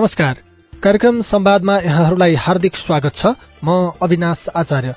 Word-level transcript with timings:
नमस्कार। 0.00 0.34
कार्यक्रम 0.72 1.20
संवादमा 1.20 1.76
यहाँहरूलाई 1.78 2.34
हार्दिक 2.34 2.76
स्वागत 2.76 3.16
छ। 3.16 3.26
म 3.64 3.92
अविनाश 4.02 4.44
आचार्य। 4.56 4.94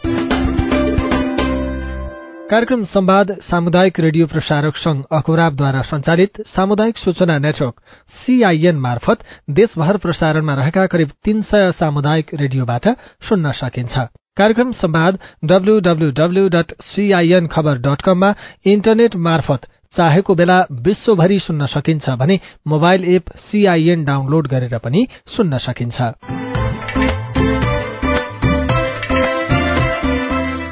कार्यक्रम 2.50 2.84
संवाद 2.84 3.36
सामुदायिक 3.42 4.00
रेडियो 4.00 4.28
प्रसारक 4.28 4.78
संघ 4.78 5.04
अखोराबद्वारा 5.12 5.82
संचालित 5.82 6.42
सामुदायिक 6.48 6.98
सूचना 6.98 7.38
नेटवर्क 7.38 7.76
सीआईएन 8.16 8.76
मार्फत 8.76 9.26
देशभर 9.50 9.98
प्रसारणमा 9.98 10.54
रहेका 10.54 10.86
करिब 10.86 11.12
तीन 11.26 11.42
सय 11.42 11.72
सामुदायिक 11.72 12.34
रेडियोबाट 12.34 12.88
सुन्न 13.28 13.52
सकिन्छ। 13.52 13.98
कार्यक्रम 14.38 14.72
संवाद 14.72 15.20
डब्लूडब्लूडब्लू 15.46 16.48
डट 16.50 16.72
सीआईएन 16.82 17.48
खबर 17.48 17.78
डट 17.78 18.02
कममा 18.02 18.34
इन्टरनेट 18.66 19.16
मार्फत 19.16 19.68
चाहेको 19.98 20.36
बेला 20.36 20.60
विश्वभरि 20.82 21.40
सुन्न 21.40 21.66
सकिन्छ 21.66 22.10
भने 22.20 22.40
मोबाइल 22.68 23.04
एप 23.16 23.30
सीआईएन 23.42 24.04
डाउनलोड 24.06 24.48
गरेर 24.48 24.78
पनि 24.78 25.08
सुन्न 25.28 25.58
सकिन्छ। 25.58 26.02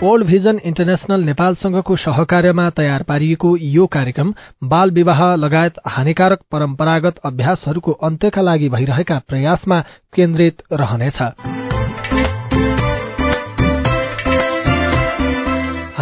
ओल्ड 0.03 0.25
भिजन 0.25 0.59
इन्टरनेशनल 0.65 1.23
नेपालसँगको 1.23 1.95
सहकार्यमा 1.95 2.69
तयार 2.69 3.03
पारिएको 3.03 3.55
यो 3.57 3.85
कार्यक्रम 3.87 4.33
बाल 4.63 4.91
विवाह 4.91 5.23
लगायत 5.35 5.79
हानिकारक 5.87 6.39
परम्परागत 6.51 7.19
अभ्यासहरूको 7.25 7.91
अन्त्यका 8.01 8.41
लागि 8.41 8.69
भइरहेका 8.69 9.21
प्रयासमा 9.29 9.79
केन्द्रित 10.15 10.63
रहनेछ। 10.73 11.60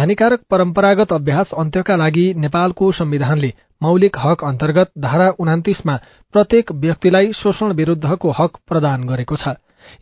हानिकारक 0.00 0.40
परम्परागत 0.50 1.12
अभ्यास 1.12 1.50
अन्त्यका 1.58 1.94
लागि 1.96 2.22
नेपालको 2.36 2.90
संविधानले 2.98 3.52
मौलिक 3.80 4.16
हक 4.18 4.44
अन्तर्गत 4.44 4.90
धारा 5.04 5.26
उनातिसमा 5.38 5.96
प्रत्येक 6.34 6.72
व्यक्तिलाई 6.84 7.32
शोषण 7.36 7.72
विरूद्धको 7.80 8.30
हक 8.38 8.56
प्रदान 8.68 9.04
गरेको 9.10 9.36
छ। 9.36 9.52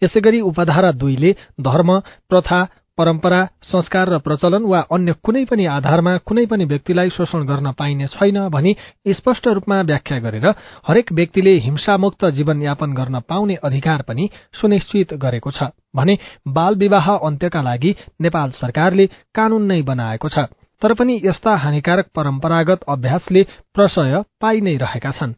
यसै 0.03 0.21
गरी 0.21 0.41
उपधारा 0.51 0.91
दुईले 1.03 1.33
धर्म 1.67 1.91
प्रथा 2.31 2.61
परम्परा 2.99 3.41
संस्कार 3.63 4.09
र 4.09 4.19
प्रचलन 4.19 4.65
वा 4.65 4.81
अन्य 4.93 5.13
कुनै 5.25 5.45
पनि 5.45 5.65
आधारमा 5.67 6.17
कुनै 6.27 6.45
पनि 6.47 6.65
व्यक्तिलाई 6.65 7.11
शोषण 7.11 7.47
गर्न 7.47 7.73
पाइने 7.73 8.07
छैन 8.07 8.39
भनी 8.49 8.75
स्पष्ट 9.13 9.49
रूपमा 9.49 9.81
व्याख्या 9.83 10.19
गरेर 10.19 10.47
हरेक 10.89 11.13
व्यक्तिले 11.13 11.55
हिंसामुक्त 11.59 12.25
जीवनयापन 12.37 12.93
गर्न 12.93 13.21
पाउने 13.29 13.55
अधिकार 13.65 14.03
पनि 14.03 14.29
सुनिश्चित 14.61 15.15
गरेको 15.15 15.51
छ 15.51 15.71
भने 15.97 16.19
बाल 16.49 16.75
विवाह 16.77 17.11
अन्त्यका 17.17 17.63
लागि 17.63 17.95
नेपाल 18.21 18.51
सरकारले 18.61 19.07
कानून 19.35 19.67
नै 19.67 19.83
बनाएको 19.83 20.29
छ। 20.29 20.51
तर 20.83 20.93
पनि 20.95 21.21
यस्ता 21.25 21.55
हानिकारक 21.57 22.07
परम्परागत 22.15 22.81
अभ्यासले 22.89 23.43
प्रशय 23.75 24.23
पाइ 24.41 24.61
नै 24.61 24.77
रहेका 24.77 25.11
छन्। 25.11 25.33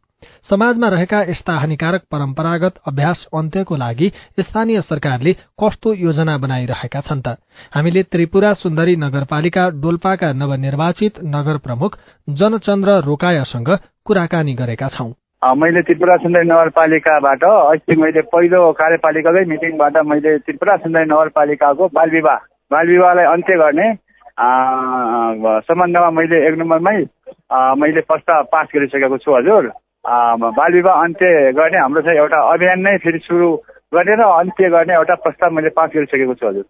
समाजमा 0.50 0.88
रहेका 0.88 1.20
यस्ता 1.22 1.52
हानिकारक 1.54 2.02
परम्परागत 2.12 2.74
अभ्यास 2.88 3.24
अन्त्यको 3.34 3.76
लागि 3.76 4.10
स्थानीय 4.40 4.80
सरकारले 4.82 5.32
कस्तो 5.62 5.92
योजना 5.94 6.36
बनाइरहेका 6.38 7.00
छन् 7.00 7.22
त? 7.22 7.36
हामीले 7.74 8.02
त्रिपुरा 8.02 8.52
सुन्दरी 8.54 8.96
नगरपालिका 8.96 9.69
डोल्पाका 9.81 10.32
नवनिर्वाचित 10.32 11.19
नगर 11.34 11.56
प्रमुख 11.66 11.98
जनचन्द्र 12.28 12.98
रोकायासँग 13.06 13.70
कुराकानी 14.06 14.54
गरेका 14.54 14.88
छौं। 14.88 15.10
मैले 15.56 15.82
त्रिपुरा 15.82 16.16
सुन्दरी 16.16 16.48
नगरपालिकाबाट 16.48 17.44
अस्ति 17.44 17.97
मैले 17.97 18.22
पहिलो 18.28 18.60
कार्यपालिकाकै 18.76 19.44
मिटिङबाट 19.48 19.97
मैले 20.06 20.38
त्रिपुरा 20.38 20.76
सुन्दरी 20.76 21.04
नगरपालिकाको 21.04 21.88
बाल 21.94 22.10
विवाह 22.10 22.41
बाल 22.70 22.87
विवाहलाई 22.88 23.32
अन्त्य 23.34 23.56
गर्ने 23.56 23.92
सम्बन्धमा 25.69 26.10
मैले 26.10 26.47
एक 26.48 26.58
नम्बरमै 26.58 26.98
मैले 27.81 28.00
प्रस्ताव 28.08 28.42
पास 28.52 28.66
गरिसकेको 28.75 29.19
छु 29.19 29.37
हजुर। 29.37 29.70
बाल 30.05 30.72
विवाह 30.72 31.03
अन्त्य 31.05 31.53
गर्ने 31.53 31.78
हाम्रो 31.78 32.03
चाहिँ 32.03 32.19
एउटा 32.19 32.38
अभियान 32.53 32.81
नै 32.81 32.97
फेरि 32.99 33.19
सुरु 33.19 33.49
गर्ने 33.94 34.15
र 34.16 34.22
अन्त्य 34.22 34.69
गर्ने 34.71 34.94
एउटा 34.94 35.15
प्रस्ताव 35.15 35.53
मैले 35.53 35.69
पास 35.77 35.91
गरिसकेको 35.94 36.34
छु 36.34 36.47
हजुर। 36.47 36.65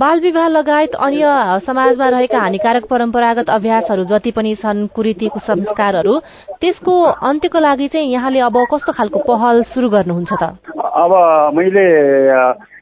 बाल 0.00 0.20
विवाह 0.20 0.46
लगायत 0.48 0.94
अन्य 0.96 1.60
समाजमा 1.66 2.08
रहेका 2.08 2.38
हानिकारक 2.40 2.84
परम्परागत 2.90 3.50
अभ्यासहरू 3.50 4.04
जति 4.04 4.30
पनि 4.32 4.54
छन् 4.64 4.86
कुरीति 4.96 5.28
कुसंस्कारहरू 5.28 6.18
त्यसको 6.56 6.94
अन्त्यको 7.28 7.58
लागि 7.60 7.88
चाहिँ 7.88 8.12
यहाँले 8.12 8.40
अब 8.48 8.56
कस्तो 8.72 8.92
खालको 8.96 9.18
पहल 9.28 9.62
सुरु 9.70 9.88
गर्नुहुन्छ 9.88 10.32
त? 10.32 10.42
अब 10.72 11.12
मैले 11.54 11.86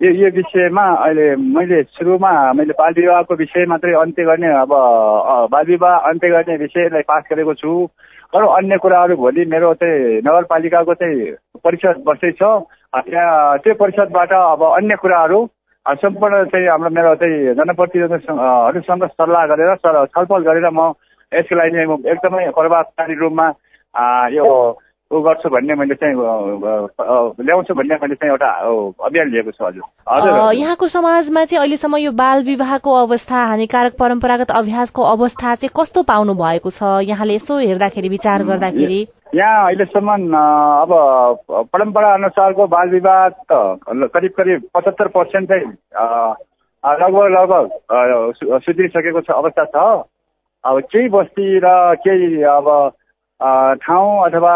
यो 0.07 0.11
यो 0.15 0.31
विषयमा 0.31 0.85
अहिले 0.95 1.27
मैले 1.37 1.83
सुरुमा 1.91 2.33
मैले 2.55 2.73
बाल 2.79 2.93
विवाहको 2.97 3.35
विषय 3.35 3.67
मात्रै 3.67 3.93
अन्त्य 3.99 4.25
गर्ने 4.25 4.49
अब 4.63 4.73
बाल 5.53 5.65
विवाह 5.67 5.97
अन्त्य 6.09 6.29
गर्ने 6.31 6.57
विषयलाई 6.57 7.03
पास 7.03 7.25
गरेको 7.33 7.55
छु। 7.55 7.91
अरू 8.33 8.47
अन्य 8.47 8.77
कुराहरू 8.79 9.17
भोलि 9.17 9.45
मेरो 9.49 9.73
चाहिँ 9.75 10.21
नगरपालिकाको 10.21 10.95
चाहिँ 10.95 11.33
परिषद 11.65 12.03
बस्दैछ। 12.07 12.39
त्यहाँ 12.39 13.59
त्यो 13.59 13.75
परिषदबाट 13.75 14.33
अब 14.33 14.63
अन्य 14.69 14.97
कुराहरू 14.97 15.39
सम्पूर्ण 15.87 16.45
चाहिँ 16.53 16.69
हाम्रो 16.69 16.91
मेरो 16.91 17.15
चाहिँ 17.17 17.55
जनप्रतिनिधिहरूसँग 17.57 19.05
सल्लाह 19.09 19.47
गरेर 19.47 19.75
छलफल 19.77 20.43
गरेर 20.45 20.69
म 20.71 20.93
यसको 21.33 21.57
लागि 21.57 21.81
एकदमै 22.11 22.51
प्रभावकारी 22.53 23.15
रूपमा 23.17 23.47
यो 24.37 24.47
ऊ 25.09 25.21
गर्छु 25.25 25.49
भन्ने 25.49 25.75
मैले 25.75 25.95
चाहिँ 25.95 26.15
ल्याउँछु 27.41 27.75
भन्ने 27.75 27.95
मैले 27.97 28.15
चाहिँ 28.15 28.31
एउटा 28.31 28.49
अभियान 29.09 29.29
लिएको 29.33 29.51
छु 29.51 29.65
हजुर। 29.65 30.53
यहाँको 30.55 30.89
समाजमा 30.89 31.45
चाहिँ 31.45 31.61
अहिलेसम्म 31.61 31.97
यो 31.97 32.13
बाल 32.13 32.43
विवाहको 32.45 32.93
अवस्था 32.95 33.37
हानिकारक 33.49 33.97
परम्परागत 33.97 34.51
अभ्यासको 34.53 35.03
अवस्था 35.03 35.55
चाहिँ 35.55 35.73
कस्तो 35.73 36.03
पाउनु 36.05 36.35
भएको 36.37 36.71
छ? 36.71 37.09
यहाँले 37.09 37.35
यसो 37.35 37.57
हेर्दाखेरि 37.59 38.09
विचार 38.09 38.43
गर्दाखेरि। 38.45 39.01
यहाँ 39.35 39.65
अहिलेसम्म 39.67 40.37
अब 40.37 40.93
परम्परा 41.73 42.13
अनुसारको 42.15 42.67
बाल 42.69 42.89
विवाह 42.91 43.29
त 43.49 43.81
करिब 44.13 44.33
करिब 44.37 44.69
पचहत्तर 44.77 45.09
पर्सेन्ट 45.17 45.49
चाहिँ 45.49 45.67
लगभग 46.85 47.27
लगभग 47.33 47.65
सुध्रिसकेको 48.61 49.21
छ 49.25 49.31
अवस्था 49.41 49.65
छ। 49.73 50.05
अब 50.65 50.81
केही 50.93 51.09
बस्ती 51.09 51.49
र 51.65 51.97
केही 52.05 52.43
अब 52.45 52.69
ठाउँ 53.81 54.09
अथवा 54.27 54.55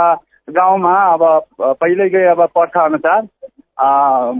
गाउँमा 0.48 0.94
अब 1.08 1.22
पहिल्यैकै 1.60 2.24
अब 2.26 2.40
अनुसार 2.56 3.26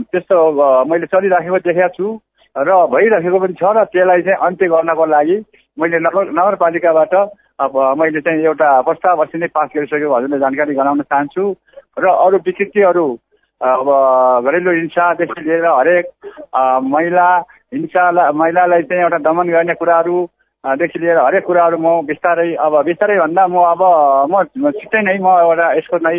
त्यस्तो 0.04 0.38
मैले 0.84 1.06
चलिराखेको 1.06 1.58
देखेको 1.60 1.88
छु 1.88 2.18
र 2.56 2.70
भइरहेको 2.86 3.38
पनि 3.38 3.54
छ 3.54 3.72
र 3.72 3.84
त्यसलाई 3.86 4.22
चाहिँ 4.22 4.46
अन्त्य 4.46 4.68
गर्नको 4.68 5.06
लागि 5.06 5.36
मैले 5.78 5.98
नगर 6.00 6.30
नगरपालिकाबाट 6.32 7.14
अब 7.58 7.78
मैले 7.98 8.20
चाहिँ 8.20 8.44
एउटा 8.44 8.68
प्रस्ताव 8.82 9.22
अस्ति 9.22 9.38
नै 9.38 9.46
पास 9.48 9.68
गरिसकेको 9.76 10.14
हजुरले 10.14 10.38
जानकारी 10.38 10.74
गराउन 10.74 11.02
चाहन्छु 11.04 11.44
र 11.96 12.04
अरू 12.18 12.38
विकृतिहरू 12.44 13.06
अब 13.60 13.88
घरेलु 14.42 14.70
हिंसादेखि 14.72 15.40
लिएर 15.40 15.66
हरेक 15.66 16.06
महिला 16.84 17.28
हिंसालाई 17.72 18.32
महिलालाई 18.34 18.82
चाहिँ 18.84 19.02
एउटा 19.02 19.18
दमन 19.22 19.48
गर्ने 19.48 19.74
कुराहरू 19.74 20.18
देखि 20.64 20.98
लिएर 20.98 21.18
हरेक 21.18 21.44
कुराहरू 21.46 21.78
म 21.78 22.06
बिस्तारै 22.06 22.54
अब 22.54 22.74
बिस्तारै 22.86 23.18
भन्दा 23.18 23.46
म 23.46 23.56
अब 23.66 23.82
म 24.30 24.70
छिट्टै 24.78 25.02
नै 25.02 25.18
म 25.18 25.34
एउटा 25.42 25.66
यसको 25.74 25.98
नै 25.98 26.16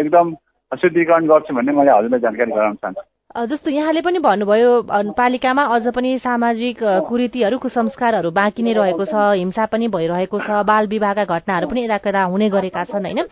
एकदम 0.00 0.34
शुद्धिकरण 0.72 1.26
गर्छु 1.26 1.54
भन्ने 1.54 1.72
मैले 1.72 1.90
हजुरलाई 1.90 2.20
जानकारी 2.20 2.52
गराउन 2.52 2.74
चाहन्छु। 2.74 3.09
जस्तो 3.30 3.70
यहाँले 3.70 4.00
पनि 4.02 4.18
भन्नुभयो 4.18 4.70
पालिकामा 5.14 5.62
अझ 5.64 5.94
पनि 5.94 6.18
सामाजिक 6.18 6.78
कुरीतिहरू 7.08 7.58
कुसंस्कारहरू 7.62 8.30
बाँकी 8.34 8.62
नै 8.62 8.72
रहेको 8.74 9.04
छ 9.06 9.14
हिंसा 9.38 9.66
पनि 9.70 9.86
भइरहेको 9.88 10.38
छ 10.40 10.50
बाल 10.66 10.86
विवाहका 10.90 11.24
घटनाहरू 11.24 11.66
पनि 11.70 11.84
यता 11.86 12.22
हुने 12.26 12.48
गरेका 12.50 12.84
छन् 12.90 13.06
होइन? 13.06 13.22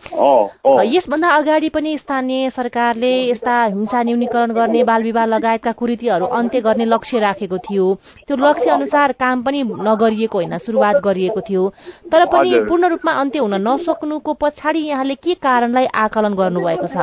यसभन्दा 0.87 1.29
अगाडि 1.35 1.69
पनि 1.75 1.97
स्थानीय 1.99 2.49
सरकारले 2.55 3.11
यस्ता 3.31 3.55
हिंसा 3.65 4.03
न्यूनीकरण 4.03 4.51
गर्ने 4.55 4.83
बाल 4.87 5.03
विवाह 5.03 5.25
लगायतका 5.35 5.71
कुरीतिहरू 5.75 6.25
अन्त्य 6.31 6.61
गर्ने 6.63 6.85
लक्ष्य 6.85 7.19
राखेको 7.19 7.57
थियो। 7.59 7.93
त्यो 8.23 8.37
लक्ष्य 8.39 8.71
अनुसार 8.71 9.11
काम 9.19 9.43
पनि 9.43 9.63
नगरिएको 9.67 10.37
होइन? 10.37 10.57
सुरुवात 10.63 11.03
गरिएको 11.03 11.41
थियो। 11.43 11.67
तर 12.07 12.25
पनि 12.31 12.59
पूर्ण 12.71 12.87
रूपमा 12.87 13.11
अन्त्य 13.19 13.39
हुन 13.39 13.55
नसक्नुको 13.67 14.33
पछाडि 14.39 14.79
यहाँले 14.79 15.15
के 15.19 15.33
कारणलाई 15.43 15.85
आकलन 15.85 16.33
गर्नुभएको 16.39 16.87
छ? 16.87 16.97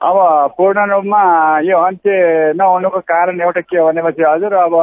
अब 0.00 0.16
पूर्ण 0.56 0.90
रूपमा 0.90 1.22
यो 1.68 1.78
अन्त्य 1.78 2.20
नहुनुको 2.56 3.00
कारण 3.12 3.40
एउटा 3.40 3.60
के 3.60 3.78
हो 3.78 3.86
भनेपछि 3.86 4.22
हजुर 4.22 4.54
अब 4.54 4.74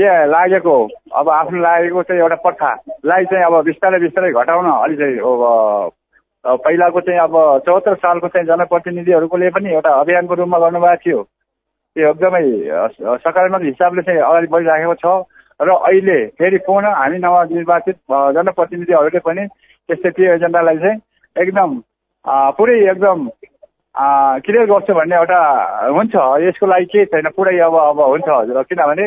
यहाँ 0.00 0.26
लागेको 0.26 0.76
अब 1.16 1.28
आफ्नो 1.30 1.60
लागेको 1.62 2.02
चाहिँ 2.02 2.22
एउटा 2.22 2.36
प्रथालाई 2.46 3.24
चाहिँ 3.32 3.44
अब 3.44 3.60
बिस्तारै 3.64 3.98
बिस्तारै 4.00 4.32
घटाउन 4.32 4.70
अलि 4.70 4.96
चाहिँ 4.96 5.18
अब 5.18 5.92
पहिलाको 6.64 7.00
चाहिँ 7.00 7.20
अब 7.20 7.34
चौहत्तर 7.66 7.94
सालको 8.04 8.28
चाहिँ 8.28 8.46
जनप्रतिनिधिहरूकोले 8.46 9.50
पनि 9.50 9.72
एउटा 9.72 9.90
अभियानको 10.00 10.34
रूपमा 10.34 10.58
गर्नुभएको 10.58 10.96
थियो। 11.04 11.22
त्यो 11.22 12.10
एकदमै 12.10 12.42
सकारात्मक 13.24 13.62
हिसाबले 13.62 14.02
चाहिँ 14.02 14.20
अगाडि 14.20 14.46
बढिराखेको 14.52 14.94
छ। 14.94 15.06
र 15.60 15.70
अहिले 15.70 16.18
फेरि 16.38 16.58
पुनः 16.66 16.94
हामी 17.00 17.18
नवनिर्वाचित 17.18 17.96
जनप्रतिनिधिहरूले 18.36 19.20
पनि 19.24 19.46
त्यस्तै 19.88 20.10
त्यो 20.10 20.32
एजेन्डालाई 20.34 20.78
चाहिँ 20.84 20.98
एकदम 21.36 21.70
पुरै 22.58 22.78
एकदम 22.90 23.18
क्लियर 23.94 24.66
गर्छु 24.66 24.94
भन्ने 24.94 25.16
एउटा 25.16 25.40
हुन्छ। 25.94 26.14
यसको 26.44 26.66
लागि 26.66 26.86
केही 26.92 27.04
छैन। 27.14 27.28
पुरै 27.36 27.58
अब 27.62 27.74
अब 27.74 28.00
हुन्छ 28.00 28.28
हजुर। 28.28 28.62
किनभने 28.66 29.06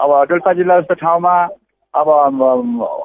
अब 0.00 0.10
डोल्पा 0.28 0.52
जिल्ला 0.56 0.78
जस्तो 0.80 0.94
ठाउँमा 1.04 1.34
अब 1.94 2.08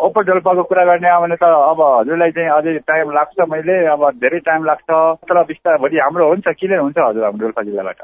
ओपर 0.07 0.23
डोल्पाको 0.23 0.63
कुरा 0.63 0.83
गर्ने 0.85 1.09
हो 1.11 1.19
भने 1.21 1.35
त 1.35 1.43
अब 1.43 1.79
हजुरलाई 1.83 2.31
चाहिँ 2.31 2.49
अझै 2.49 2.77
टाइम 2.87 3.11
लाग्छ 3.11 3.37
मैले। 3.51 3.75
अब 3.91 4.01
धेरै 4.23 4.39
टाइम 4.47 4.63
लाग्छ। 4.63 4.89
तर 5.27 5.43
बिस्तारै 5.43 5.77
भोलि 5.83 5.99
हाम्रो 5.99 6.27
हुन्छ। 6.31 6.47
क्लियर 6.47 6.79
हुन्छ 6.79 6.97
हजुर 6.97 7.23
हाम्रो 7.23 7.43
डोल्पा 7.43 7.61
जिल्लाबाट। 7.67 7.99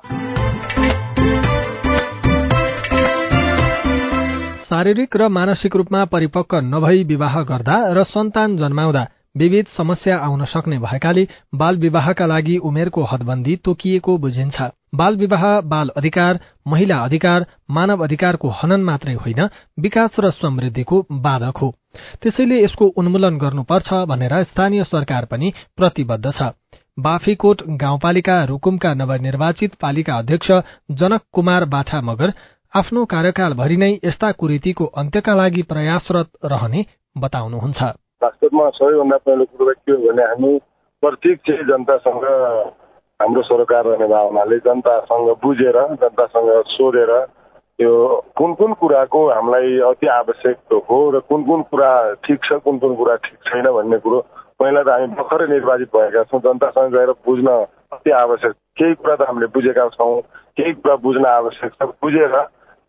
शारीरिक 4.67 5.15
र 5.15 5.27
मानसिक 5.29 5.75
रूपमा 5.75 6.05
परिपक्व 6.11 6.59
नभई 6.65 7.03
विवाह 7.07 7.35
गर्दा 7.47 7.75
र 7.93 8.03
सन्तान 8.03 8.57
जन्माउँदा 8.57 9.03
विविध 9.35 9.67
समस्या 9.67 10.17
आउन 10.17 10.45
सक्ने 10.45 10.77
भएकाले 10.79 11.27
बाल 11.55 11.77
विवाहका 11.77 12.25
लागि 12.25 12.57
उमेरको 12.57 13.03
हदबन्दी 13.03 13.55
तोकिएको 13.55 14.17
बुझिन्छ। 14.17 14.61
बाल 14.95 15.15
विवाह 15.17 15.45
बाल 15.61 15.89
अधिकार 15.97 16.39
महिला 16.67 16.97
अधिकार 16.97 17.45
मानव 17.69 18.03
अधिकारको 18.03 18.49
हनन 18.49 18.83
मात्रै 18.83 19.13
होइन 19.13 19.41
विकास 19.79 20.19
र 20.19 20.31
समृद्धिको 20.31 21.05
बाधक 21.11 21.57
हो। 21.57 21.73
त्यसैले 22.21 22.63
यसको 22.63 22.85
उन्मूलन 22.97 23.37
गर्नुपर्छ 23.37 23.93
भनेर 24.05 24.43
स्थानीय 24.43 24.83
सरकार 24.83 25.25
पनि 25.25 25.53
प्रतिबद्ध 25.77 26.31
छ। 26.31 26.51
बाफीकोट 26.99 27.61
गाउँपालिका 27.81 28.43
रूकुमका 28.43 28.93
नवनिर्वाचित 28.93 29.73
पालिका 29.81 30.17
अध्यक्ष 30.17 30.51
जनक 30.91 31.21
कुमार 31.33 31.65
बाठा 31.65 32.01
मगर 32.01 32.33
आफ्नो 32.73 33.05
कार्यकालभरि 33.05 33.77
नै 33.77 33.91
यस्ता 34.05 34.31
कुरीतिको 34.31 34.85
अन्त्यका 34.93 35.33
लागि 35.35 35.61
प्रयासरत 35.63 36.29
रहने 36.45 36.85
बताउनुहुन्छ। 37.17 37.81
वास्तवमा 38.23 38.69
सबैभन्दा 38.77 39.17
पहिलो 39.25 39.45
कुरो 39.51 39.73
के 39.73 39.91
हो 39.91 39.97
भने 40.07 40.23
हामी 40.23 40.57
प्रत्येक 41.03 41.39
जनतासँग 41.69 42.25
हाम्रो 43.19 43.41
सरकार 43.43 43.85
रहने 43.85 44.07
भावनाले 44.07 44.57
जनतासँग 44.67 45.29
बुझेर 45.43 45.79
जनतासँग 46.01 46.51
सोधेर 46.71 47.11
त्यो 47.79 47.91
कुन 48.37 48.53
कुन 48.53 48.73
कुराको 48.79 49.19
हामीलाई 49.29 49.79
अति 49.89 50.07
आवश्यक 50.15 50.79
हो 50.89 50.99
र 51.11 51.19
कुन 51.29 51.43
कुन 51.43 51.61
कुरा 51.71 51.91
ठिक 52.23 52.39
छ 52.43 52.59
कुन 52.63 52.77
कुन 52.79 52.95
कुरा 52.95 53.15
ठिक 53.25 53.37
छैन 53.47 53.69
भन्ने 53.73 53.97
कुरो 54.05 54.19
पहिला 54.59 54.81
त 54.83 54.89
हामी 54.89 55.07
भर्खरै 55.17 55.47
निर्वाचित 55.49 55.89
भएका 55.95 56.23
छौँ। 56.23 56.39
जनतासँग 56.41 56.93
गएर 56.93 57.11
बुझ्न 57.25 57.47
अति 57.93 58.11
आवश्यक। 58.13 58.53
केही 58.77 58.93
कुरा 58.93 59.15
त 59.15 59.27
हामीले 59.27 59.47
बुझेका 59.55 59.87
छौँ 59.97 60.21
केही 60.57 60.73
कुरा 60.73 60.95
बुझ्न 61.05 61.25
आवश्यक 61.25 61.71
छ। 61.73 61.89
बुझेर 62.01 62.35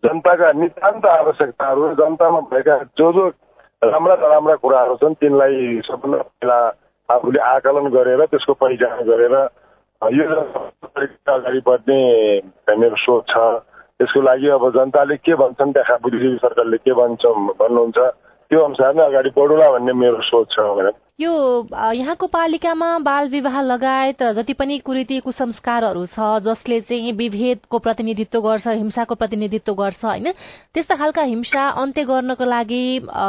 जनताका 0.04 0.52
नितान्त 0.60 1.06
आवश्यकताहरू 1.06 1.88
जनतामा 2.00 2.40
भएका 2.52 2.76
जो 2.98 3.12
जो 3.12 3.28
राम्रा 3.82 4.14
नराम्रा 4.16 4.54
कुराहरू 4.56 4.94
छन् 4.96 5.14
तिनलाई 5.20 5.80
सबभन्दा 5.86 6.18
पहिला 6.22 6.58
आफूले 7.08 7.40
आकलन 7.40 7.86
गरेर 7.90 8.24
त्यसको 8.26 8.52
पहिचान 8.54 9.02
गरेर 9.04 9.34
यो 10.02 10.24
अगाडि 11.26 11.60
बढ्ने 11.66 11.98
मेरो 12.78 12.96
सोच 12.96 13.24
छ। 13.28 13.36
त्यसको 14.00 14.20
लागि 14.20 14.48
अब 14.56 14.64
जनताले 14.76 15.16
के 15.16 15.34
भन्छन् 15.34 15.72
त्यहाँ 15.72 15.98
बुद्धिजीवी 16.02 16.36
सरकारले 16.44 16.76
के 16.80 16.92
भन्छ 16.92 17.22
भन्नुहुन्छ। 17.60 17.98
त्यो 18.50 18.64
अनुसार 18.64 18.94
नै 18.94 19.02
अगाडि 19.04 19.30
बढौँला 19.36 19.70
भन्ने 19.70 19.92
मेरो 20.02 20.20
सोच 20.24 20.46
छ 20.50 20.58
म्याडम 20.74 21.02
यो 21.20 21.32
यहाँको 21.94 22.26
पालिकामा 22.26 22.86
बाल 22.98 23.28
विवाह 23.30 23.60
लगायत 23.62 24.22
जति 24.36 24.52
पनि 24.52 24.78
कुरीति 24.86 25.18
कुसंस्कारहरू 25.22 26.04
छ 26.06 26.18
जसले 26.42 26.80
चाहिँ 26.80 27.12
विभेदको 27.18 27.78
प्रतिनिधित्व 27.78 28.40
गर्छ 28.40 28.66
हिंसाको 28.66 29.14
प्रतिनिधित्व 29.14 29.72
गर्छ 29.74 30.04
होइन? 30.04 30.26
त्यस्ता 30.74 30.94
खालका 30.94 31.22
हिंसा 31.22 31.68
अन्त्य 31.82 32.04
गर्नको 32.04 32.44
लागि 32.44 32.82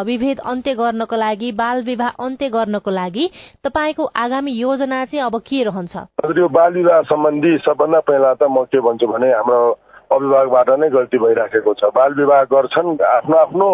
विभेद 0.09 0.39
अन्त्य 0.45 0.73
गर्नको 0.75 1.15
लागि 1.15 1.51
बाल 1.61 1.83
विवाह 1.85 2.09
अन्त्य 2.25 2.49
गर्नको 2.49 2.91
लागि 2.91 3.29
तपाईँको 3.63 4.05
आगामी 4.17 4.51
योजना 4.51 5.03
चाहिँ 5.05 5.25
अब 5.25 5.37
के 5.45 5.63
रहन्छ? 5.69 5.95
यो 6.37 6.47
बाल 6.49 6.73
विवाह 6.73 7.01
सम्बन्धी 7.13 7.57
सबभन्दा 7.69 7.99
पहिला 8.09 8.33
त 8.33 8.49
म 8.49 8.65
के 8.65 8.81
भन्छु 8.81 9.07
भने 9.13 9.29
हाम्रो 9.31 9.61
अभिभावकबाट 10.09 10.69
नै 10.79 10.89
गल्ती 10.89 11.17
भइराखेको 11.17 11.73
छ। 11.73 11.93
बाल 11.93 12.13
विवाह 12.17 12.41
गर्छन् 12.49 12.89
आफ्नो 13.13 13.37
आफ्नो 13.37 13.69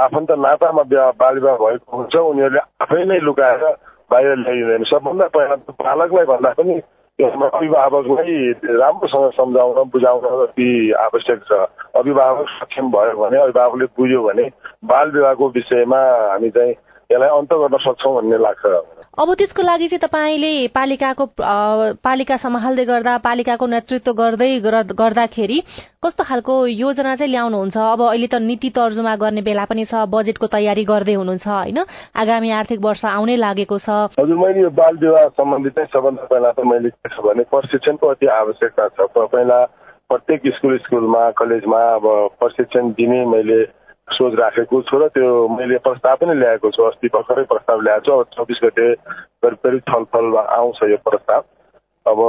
आफन्त 0.00 0.30
नातामा 0.38 0.82
बाल 1.14 1.34
विवाह 1.34 1.56
भएको 1.56 1.96
हुन्छ 1.96 2.16
उनीहरूले 2.16 2.60
आफै 2.80 3.04
नै 3.04 3.18
लुकाएर 3.20 3.64
बाहिर 4.10 4.36
ल्याइँदैन 4.36 4.84
सबभन्दा 4.84 5.26
पहिला 5.28 5.56
बालकलाई 5.80 6.26
भन्दा 6.26 6.50
पनि 6.52 6.80
अभिभावकलाई 7.18 8.36
राम्रोसँग 8.76 9.30
सम्झाउन 9.32 9.90
बुझाउन 9.90 10.24
अति 10.42 10.70
आवश्यक 11.00 11.42
छ 11.44 11.60
अभिभावक 11.96 12.48
सक्षम 12.50 12.90
भयो 12.90 13.16
भने 13.16 13.40
अभिभावकले 13.40 13.86
बुझ्यो 13.96 14.22
भने 14.22 14.48
बाल 14.84 15.10
विवाहको 15.10 15.48
विषयमा 15.50 16.00
हामी 16.24 16.50
चाहिँ 16.50 16.74
यसलाई 17.10 17.28
अन्त 17.30 17.52
गर्न 17.54 17.76
सक्छौँ 17.78 18.14
भन्ने 18.14 18.38
लाग्छ 18.38 18.66
अब 19.20 19.32
त्यसको 19.36 19.62
लागि 19.62 19.86
चाहिँ 19.88 20.00
तपाईँले 20.00 20.72
पालिकाको 20.72 21.24
पालिका 22.00 22.36
सम्हाल्दै 22.40 22.84
गर्दा 22.88 23.16
पालिकाको 23.20 23.66
नेतृत्व 23.66 24.12
गर्दै 24.16 24.48
गर्दाखेरि 24.96 25.58
कस्तो 26.00 26.24
खालको 26.24 26.54
योजना 26.66 27.14
चाहिँ 27.20 27.28
ल्याउनुहुन्छ? 27.28 27.76
अब 27.76 28.00
अहिले 28.00 28.26
त 28.32 28.40
नीति 28.40 28.70
तर्जुमा 28.72 29.14
गर्ने 29.20 29.42
बेला 29.44 29.64
पनि 29.68 29.84
छ 29.84 30.08
बजेटको 30.08 30.46
तयारी 30.56 30.84
गर्दै 30.88 31.14
हुनुहुन्छ 31.20 31.46
होइन? 31.46 31.78
आगामी 32.16 32.50
आर्थिक 32.60 32.80
वर्ष 32.80 33.04
आउनै 33.04 33.36
लागेको 33.36 33.78
छ। 33.84 33.88
हजुर 34.16 34.36
मैले 34.40 34.60
यो 34.64 34.70
बाल 34.80 34.96
विवाह 35.04 35.28
सम्बन्धित 35.36 35.72
चाहिँ 35.76 35.92
सबभन्दा 35.92 36.24
पहिला 36.32 36.50
त 36.56 36.64
मैले 36.64 36.88
के 36.88 37.08
छ 37.12 37.20
भने 37.20 37.44
प्रशिक्षणको 37.52 38.06
अति 38.16 38.26
आवश्यकता 38.40 38.88
छ। 38.88 38.98
पहिला 39.20 39.58
प्रत्येक 40.08 40.48
स्कुल 40.56 40.78
स्कुलमा 40.88 41.30
कलेजमा 41.36 41.82
अब 42.00 42.08
प्रशिक्षण 42.40 42.90
दिने 42.96 43.20
मैले 43.36 43.60
सोच 44.12 44.34
राखेको 44.34 44.82
छु 44.82 44.98
र 44.98 45.08
त्यो 45.08 45.30
मैले 45.48 45.78
प्रस्ताव 45.78 46.16
पनि 46.16 46.34
ल्याएको 46.34 46.70
छु 46.70 46.82
अस्ति 46.82 47.08
भर्खरै 47.08 47.44
प्रस्ताव 47.44 47.80
ल्याएको 47.80 48.04
छु 48.04 48.12
अब 48.12 48.26
चौबिस 48.34 48.60
गते 48.64 48.86
करिब 49.42 49.58
करिब 49.64 49.80
छलफलमा 49.90 50.40
आउँछ 50.56 50.82
यो 50.90 50.96
प्रस्ताव। 51.08 51.42
अब 52.06 52.20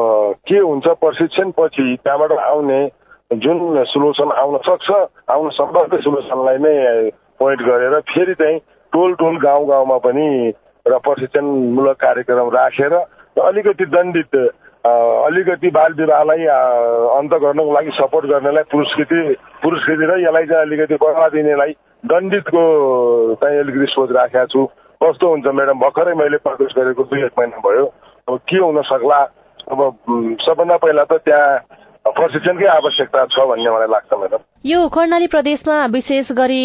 के 0.48 0.58
हुन्छ 0.60 0.88
प्रशिक्षण 1.02 1.52
पछि 1.52 1.86
त्यहाँबाट 2.04 2.32
आउने 2.32 2.80
जुन 3.32 3.84
सोल्युसन 3.86 4.32
आउन 4.32 4.58
सक्छ 4.68 4.90
आउन 5.30 5.50
सम्भव 5.50 5.98
सोल्युसनलाई 5.98 6.58
नै 6.58 6.76
पोइन्ट 7.40 7.62
गरेर 7.62 8.00
फेरि 8.10 8.34
चाहिँ 8.34 8.60
टोल 8.94 9.14
टोल 9.14 9.38
गाउँ 9.40 9.68
गाउँमा 9.68 9.98
पनि 9.98 10.28
र 10.86 10.98
प्रशिक्षणमूलक 11.00 11.98
कार्यक्रम 11.98 12.50
राखेर 12.50 12.94
अलिकति 13.42 13.86
दण्डित 13.86 14.36
अलिकति 14.86 15.70
बाल 15.70 15.94
विवाहलाई 15.94 16.46
अन्त 17.18 17.34
गर्नको 17.42 17.74
लागि 17.74 17.92
सपोर्ट 17.94 18.26
गर्नेलाई 18.26 18.64
पुरस्कृति 18.72 19.36
पुरस्कृति 19.64 20.06
र 20.06 20.20
यसलाई 20.20 20.46
चाहिँ 20.46 20.66
अलिकति 20.66 20.96
बढ़ावा 20.96 21.28
दिनेलाई 21.30 21.72
दण्डितको 22.06 22.62
चाहिँ 23.42 23.60
अलिकति 23.60 23.86
सोच 23.94 24.10
राखेको 24.12 24.46
छु। 24.46 24.66
कस्तो 25.02 25.30
हुन्छ 25.30 25.48
म्याडम? 25.48 25.80
भर्खरै 25.80 26.14
मैले 26.14 26.38
प्रवेश 26.42 26.74
गरेको 26.78 27.04
दुई 27.04 27.26
एक 27.26 27.34
महिना 27.40 27.58
भयो। 27.62 27.86
अब 28.30 28.38
के 28.50 28.58
हुन 28.58 28.82
सक्ला? 28.82 29.22
अब 29.72 29.80
सबभन्दा 30.42 30.78
पहिला 30.78 31.04
त 31.04 31.14
त्यहाँ 31.26 31.58
प्रशिक्षणकै 32.06 32.66
आवश्यकता 32.68 33.26
छ 33.32 33.46
भन्ने 33.50 33.70
मलाई 33.72 33.88
लाग्छ 33.92 34.14
म्याडम 34.14 34.42
यो 34.66 34.88
कर्णाली 34.94 35.28
प्रदेशमा 35.28 35.76
विशेष 35.94 36.32
गरी 36.38 36.64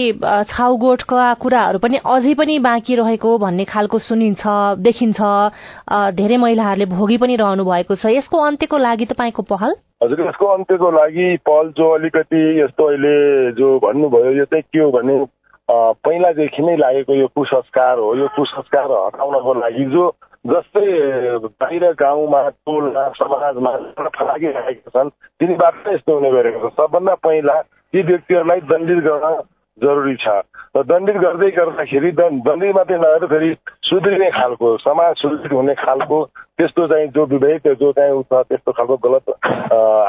छाउगोठका 0.48 1.32
कुराहरू 1.42 1.78
पनि 1.78 1.98
अझै 2.04 2.34
पनि 2.34 2.58
बाँकी 2.66 2.94
रहेको 2.96 3.36
भन्ने 3.38 3.64
खालको 3.64 3.98
सुनिन्छ 3.98 4.42
देखिन्छ। 4.86 5.20
धेरै 6.16 6.36
महिलाहरूले 6.36 6.86
भोगी 6.88 7.16
पनि 7.20 7.36
रहनु 7.36 7.64
भएको 7.64 7.94
छ। 7.96 8.16
यसको 8.16 8.36
अन्त्यको 8.48 8.78
लागि 8.78 9.06
तपाईँको 9.12 9.42
पहल? 9.52 9.74
हजुर 10.02 10.20
यसको 10.28 10.46
अन्त्यको 10.56 10.90
लागि 10.90 11.28
पहल 11.46 11.66
जो 11.76 11.90
अलिकति 11.94 12.42
यस्तो 12.60 12.84
अहिले 12.88 13.16
जो 13.60 13.68
भन्नुभयो 13.84 14.32
यो 14.40 14.44
चाहिँ 14.44 14.62
के 14.72 14.80
हो 14.80 14.90
भने 14.92 15.24
पहिलादेखि 15.68 16.62
नै 16.62 16.76
लागेको 16.76 17.14
यो 17.14 17.26
कुसंस्कार 17.36 17.98
हो। 17.98 18.14
यो 18.16 18.28
कुसंस्कार 18.36 18.84
हटाउनको 19.04 19.54
लागि 19.60 19.84
जो 19.92 20.04
जस्तै 20.46 20.86
बाहिर 21.58 21.84
गाउँमा 21.98 22.40
टोलमा 22.66 23.08
समाजमा 23.18 23.72
फलाकिरहेका 24.16 24.90
छन् 24.94 25.10
तिनीबाट 25.40 25.74
यस्तो 25.88 26.14
हुने 26.14 26.30
गरेको 26.30 26.68
छ। 26.68 26.72
सबभन्दा 26.76 27.14
पहिला 27.24 27.56
ती 27.62 28.02
व्यक्तिहरूलाई 28.02 28.60
दण्डित 28.70 29.00
गर्न 29.06 29.26
जरुरी 29.78 30.16
छ। 30.16 30.26
र 30.76 30.82
दण्डित 30.82 31.16
गर्दै 31.16 31.50
गर्दाखेरि 31.56 32.10
दण्डित 32.20 32.74
मात्रै 32.74 32.98
नगरेर 32.98 33.26
फेरि 33.28 33.50
सुध्रिने 33.88 34.30
खालको 34.30 34.76
समाज 34.78 35.14
सुदृढ 35.16 35.52
हुने 35.52 35.74
खालको 35.74 36.18
त्यस्तो 36.56 36.86
चाहिँ 36.88 37.08
जो 37.16 37.24
विवेक 37.32 37.68
जो 37.80 37.92
चाहिँ 37.92 38.22
छ 38.22 38.42
त्यस्तो 38.48 38.72
खालको 38.72 38.96
गलत 39.04 39.26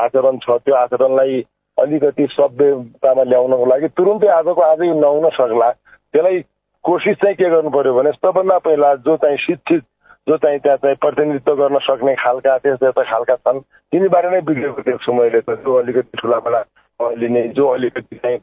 आचरण 0.05 0.37
छ 0.43 0.59
त्यो 0.65 0.75
आचरणलाई 0.75 1.41
अलिकति 1.77 2.27
सभ्यतामा 2.31 3.23
ल्याउनको 3.23 3.65
लागि 3.65 3.87
तुरुन्तै 3.97 4.27
आजको 4.37 4.61
आजै 4.61 4.87
नहुन 5.01 5.29
सक्ला। 5.35 5.69
त्यसलाई 6.13 6.39
कोसिस 6.85 7.15
चाहिँ 7.21 7.35
के 7.35 7.49
गर्नु 7.49 7.69
पर्यो 7.69 7.93
भने 7.93 8.11
सबभन्दा 8.11 8.57
पहिला 8.65 8.93
जो 9.03 9.15
चाहिँ 9.17 9.37
शिक्षित 9.37 9.83
जो 10.27 10.37
चाहिँ 10.37 10.59
त्यहाँ 10.59 10.77
चाहिँ 10.77 10.95
प्रतिनिधित्व 10.95 11.55
गर्न 11.55 11.77
सक्ने 11.81 12.15
खालका 12.15 12.57
त्यस्ता 12.59 13.03
खालका 13.03 13.35
छन् 13.37 13.59
तिनीबारे 13.93 14.29
नै 14.29 14.41
बिग्रेको 14.43 14.81
देख्छु 14.83 15.13
मैले 15.13 15.41
त 15.41 15.55
जो 15.61 15.77
अलिकति 15.77 16.17
ठुलाबाट 16.17 16.65
लिने 16.99 17.47
जो 17.49 17.67
अलिकति 17.69 18.15
चाहिँ 18.17 18.39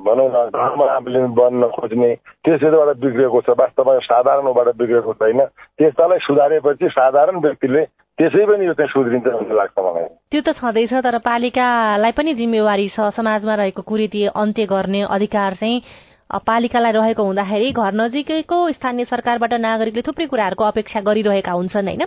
भनौँ 0.00 0.28
न 0.28 0.46
धर्म 0.50 1.34
बन्न 1.34 1.68
खोज्ने 1.70 2.14
त्यसैबाट 2.40 2.96
बिग्रेको 2.98 3.40
छ 3.40 3.58
वास्तवमा 3.58 3.98
साधारणबाट 4.04 4.68
बिग्रेको 4.76 5.12
छैन 5.14 5.44
त्यस्तालाई 5.78 6.18
सुधारेपछि 6.22 6.88
साधारण 6.90 7.40
व्यक्तिले 7.40 7.84
त्यसै 8.18 8.44
पनि 8.46 8.66
यो 8.66 8.72
चाहिँ 8.72 8.88
सुध्रिन्छ 8.88 9.26
भन्ने 9.26 9.54
लाग्छ 9.54 9.78
मलाई 9.78 10.08
त्यो 10.30 10.40
त 10.40 10.54
छँदैछ 10.54 10.92
तर 11.02 11.18
पालिकालाई 11.20 12.12
पनि 12.12 12.34
जिम्मेवारी 12.34 12.88
छ 12.88 13.10
समाजमा 13.12 13.54
रहेको 13.54 13.82
कुरीति 13.84 14.26
अन्त्य 14.36 14.66
गर्ने 14.66 15.02
अधिकार 15.10 15.54
चाहिँ 15.54 15.80
पालिकालाई 16.30 16.92
रहेको 16.92 17.22
हुँदाखेरि 17.22 17.72
घर 17.72 17.94
नजिकैको 17.94 18.56
स्थानीय 18.70 19.04
सरकारबाट 19.04 19.54
नागरिकले 19.54 20.02
थुप्रै 20.02 20.26
कुराहरूको 20.26 20.64
अपेक्षा 20.64 21.00
गरिरहेका 21.00 21.52
हुन्छन् 21.52 21.88
होइन? 21.88 22.02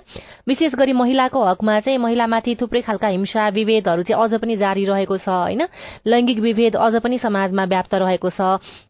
विशेष 0.47 0.75
गरी 0.75 0.93
महिलाको 0.93 1.43
हकमा 1.45 1.79
चाहिँ 1.79 1.97
महिलामाथि 1.97 2.55
थुप्रै 2.61 2.81
खालका 2.81 3.07
हिंसा 3.07 3.47
विभेदहरू 3.49 4.03
चाहिँ 4.03 4.23
अझ 4.23 4.41
पनि 4.41 4.57
जारी 4.57 4.85
रहेको 4.85 5.17
छ 5.17 5.29
होइन? 5.29 5.61
लैङ्गिक 6.07 6.39
विभेद 6.39 6.75
अझ 6.75 6.93
पनि 7.01 7.17
समाजमा 7.17 7.63
व्याप्त 7.63 7.93
रहेको 7.93 8.29
छ। 8.29 8.41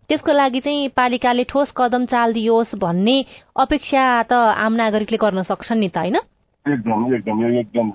त्यसको 0.07 0.31
लागि 0.31 0.59
चाहिँ 0.59 0.89
पालिकाले 0.95 1.43
ठोस 1.43 1.71
कदम 1.75 2.05
चालिदियोस् 2.05 2.75
भन्ने 2.75 3.17
अपेक्षा 3.57 4.23
त 4.23 4.33
आम 4.33 4.73
नागरिकले 4.73 5.17
गर्न 5.17 5.43
सक्छन् 5.43 5.79
नि 5.79 5.89
त 5.89 5.97
होइन? 5.97 6.17
एकदम 6.65 7.13
एकदम 7.15 7.37
एकदम 7.59 7.87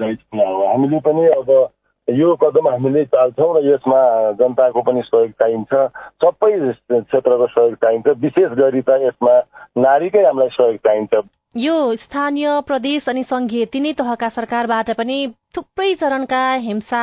हामीले 0.68 1.00
पनि 1.00 1.26
अब 1.40 1.48
यो 2.10 2.34
कदम 2.36 2.68
हामीले 2.68 3.04
चाल्छौँ 3.04 3.50
र 3.54 3.60
यसमा 3.66 4.00
जनताको 4.38 4.80
पनि 4.82 5.02
सहयोग 5.06 5.30
चाहिन्छ। 5.38 5.72
सबै 6.24 6.52
क्षेत्रको 6.90 7.46
सहयोग 7.46 7.74
चाहिन्छ। 7.78 8.06
विशेष 8.18 8.50
गरी 8.58 8.82
त 8.82 8.98
यसमा 9.06 9.34
नारीकै 9.78 10.24
हामीलाई 10.26 10.48
सहयोग 10.58 10.76
चाहिन्छ। 10.82 11.14
यो 11.56 11.76
स्थानीय 12.02 12.48
प्रदेश 12.66 13.08
अनि 13.08 13.22
सङ्घीय 13.28 13.64
तिनै 13.72 13.92
तहका 13.92 14.28
सरकारबाट 14.34 14.90
पनि 14.98 15.16
थुप्रै 15.54 15.94
चरणका 16.00 16.42
हिंसा 16.66 17.02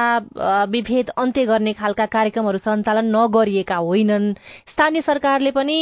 विभेद 0.74 1.10
अन्त्य 1.16 1.46
गर्ने 1.46 1.74
खालका 1.80 2.06
कार्यक्रमहरू 2.06 2.58
सञ्चालन 2.58 3.16
नगरिएका 3.16 3.78
होइनन्। 3.78 4.34
स्थानीय 4.74 5.02
सरकारले 5.02 5.52
पनि 5.54 5.78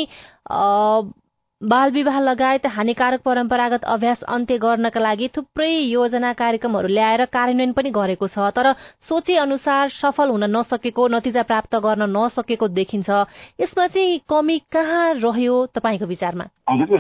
बाल 1.61 1.91
विवाह 1.91 2.19
लगायत 2.19 2.65
हानिकारक 2.69 3.21
परम्परागत 3.25 3.83
अभ्यास 3.83 4.21
अन्त्य 4.29 4.57
गर्नका 4.57 4.99
लागि 4.99 5.27
थुप्रै 5.37 5.69
योजना 5.69 6.33
कार्यक्रमहरू 6.33 6.87
ल्याएर 6.87 7.23
कार्यान्वयन 7.33 7.71
पनि 7.73 7.89
गरेको 7.89 8.27
छ 8.27 8.49
तर 8.53 8.71
सोचे 9.09 9.37
अनुसार 9.41 9.89
सफल 9.89 10.29
हुन 10.29 10.43
नसकेको 10.53 11.07
नतिजा 11.07 11.43
प्राप्त 11.49 11.75
गर्न 11.81 12.05
नसकेको 12.13 12.67
देखिन्छ। 12.77 13.09
यसमा 13.57 13.87
चाहिँ 13.89 14.19
कमी 14.29 14.57
कहाँ 14.69 15.13
रह्यो 15.17 15.57
तपाईँको 15.73 16.05
विचारमा? 16.05 16.45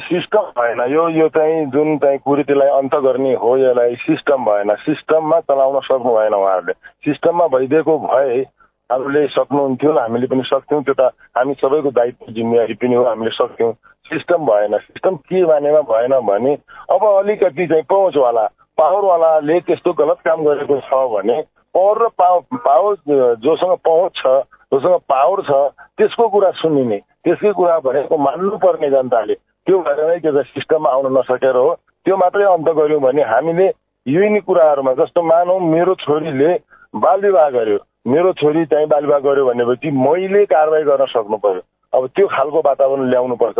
सिस्टम 0.09 0.49
भएन। 0.57 0.81
यो 0.89 1.07
यो 1.21 1.27
चाहिँ 1.37 1.65
जुन 1.69 1.97
चाहिँ 2.01 2.19
कुरीतिलाई 2.25 2.69
अन्त 2.81 2.95
गर्ने 3.05 3.33
हो 3.37 3.57
यसलाई 3.61 3.95
सिस्टम 4.09 4.45
भएन। 4.45 4.75
सिस्टममा 4.89 5.39
चलाउन 5.45 5.79
सक्नु 5.85 6.17
भएन 6.17 6.33
उहाँहरूले। 6.33 6.73
सिस्टममा 7.05 7.47
भइदिएको 7.53 7.97
भए 8.09 8.41
हामीले 8.89 9.27
सक्नुहुन्थ्यो 9.27 9.91
हामीले 9.99 10.27
पनि 10.27 10.43
सक्थ्यौँ। 10.49 10.83
त्यो 10.83 10.93
त 10.97 11.13
हामी 11.37 11.53
सबैको 11.61 11.91
दायित्व 11.91 12.31
जिम्मेवारी 12.33 12.73
पनि 12.73 12.95
हो 12.95 13.03
हामीले 13.05 13.31
सक्थ्यौँ। 13.37 13.73
सिस्टम 14.09 14.45
भएन 14.45 14.77
सिस्टम 14.79 15.15
के 15.27 15.45
मानेमा 15.45 15.81
भएन 15.91 16.19
भने 16.27 16.53
अब 16.91 17.05
अलिकति 17.07 17.67
चाहिँ 17.67 17.83
पहुँचवाला 17.89 18.45
पावरवालाले 18.77 19.59
त्यस्तो 19.67 19.93
गलत 19.99 20.19
काम 20.27 20.43
गरेको 20.45 20.79
छ 20.87 21.01
भने 21.13 21.41
पावर 21.75 22.03
र 22.03 22.07
पावर 22.17 22.57
पावर 22.65 22.95
जोसँग 23.43 23.75
पहुँच 23.85 24.11
छ 24.17 24.27
जोसँग 24.73 24.99
पावर 25.09 25.41
छ 25.49 25.51
त्यसको 25.97 26.27
कुरा 26.29 26.51
सुनिने 26.59 26.97
त्यसकै 27.23 27.51
कुरा 27.53 27.77
भनेको 27.85 28.17
मान्नुपर्ने 28.17 28.89
जनताले। 28.89 29.33
त्यो 29.67 29.79
भएर 29.83 29.99
नै 30.07 30.17
त्यो 30.19 30.43
सिस्टममा 30.43 30.89
आउन 30.89 31.17
नसकेर 31.17 31.55
हो। 31.55 31.73
त्यो 32.05 32.15
मात्रै 32.17 32.43
अन्त 32.47 32.69
गऱ्यौँ 32.77 33.01
भने 33.01 33.23
हामीले 33.31 33.67
यही 34.05 34.29
नै 34.29 34.39
कुराहरूमा 34.47 34.93
जस्तो 34.99 35.21
मानौँ 35.21 35.59
मेरो 35.59 35.93
छोरीले 36.03 36.53
बाल 36.95 37.21
विवाह 37.21 37.49
गर्यो। 37.49 37.77
मेरो 38.07 38.31
छोरी 38.39 38.65
चाहिँ 38.71 38.87
बाल 38.87 39.05
विवाह 39.05 39.19
गर्यो 39.27 39.45
भनेपछि 39.45 39.91
मैले 39.91 40.45
कारवाही 40.47 40.83
गर्न 40.83 41.05
सक्नु 41.11 41.37
पर्यो। 41.37 41.61
अब 41.93 42.07
त्यो 42.15 42.27
खालको 42.27 42.61
वातावरण 42.65 43.09
ल्याउनुपर्छ 43.09 43.57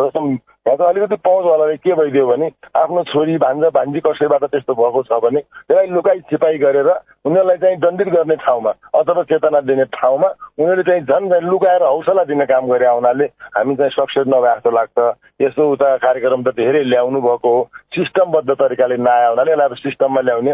यहाँ 0.67 0.77
त 0.77 0.81
अलिकति 0.84 1.15
पहुँचवालाले 1.24 1.75
के 1.79 1.93
भइदियो 1.96 2.25
भने? 2.27 2.48
आफ्नो 2.75 3.03
छोरी 3.07 3.38
भान्जा 3.39 3.69
भान्जी 3.72 4.00
कसैबाट 4.03 4.43
त्यस्तो 4.51 4.74
भएको 4.75 5.03
छ 5.07 5.19
भने 5.24 5.39
त्यसलाई 5.39 5.88
लुकाइ 5.96 6.19
छिपाई 6.27 6.57
गरेर 6.60 6.89
उनीहरूलाई 7.24 7.57
चाहिँ 7.57 7.77
दण्डित 7.79 8.07
गर्ने 8.12 8.36
ठाउँमा 8.43 8.72
अथवा 9.00 9.24
चेतना 9.31 9.60
दिने 9.63 9.86
ठाउँमा 9.96 10.27
उनीहरूले 10.60 10.84
चाहिँ 10.84 11.01
झन् 11.07 11.48
लुकाएर 11.48 11.84
हौसला 11.88 12.24
दिने 12.27 12.46
काम 12.51 12.67
गरे 12.67 12.88
हुनाले 12.88 13.25
हामी 13.55 13.75
चाहिँ 13.79 13.91
सक्सेस 13.96 14.27
नभए 14.27 14.55
जस्तो 14.55 14.72
लाग्छ। 14.75 14.98
यस्तो 15.41 15.72
उता 15.72 15.96
कार्यक्रम 16.03 16.43
त 16.43 16.51
धेरै 16.60 16.84
ल्याउनु 16.84 17.22
भएको 17.24 17.48
हो। 17.48 17.69
सिस्टमबद्ध 17.96 18.51
तरिकाले 18.51 18.98
नआयो 19.07 19.29
हुनाले 19.31 19.51
यसलाई 19.51 19.81
सिस्टममा 19.88 20.22
ल्याउने 20.22 20.53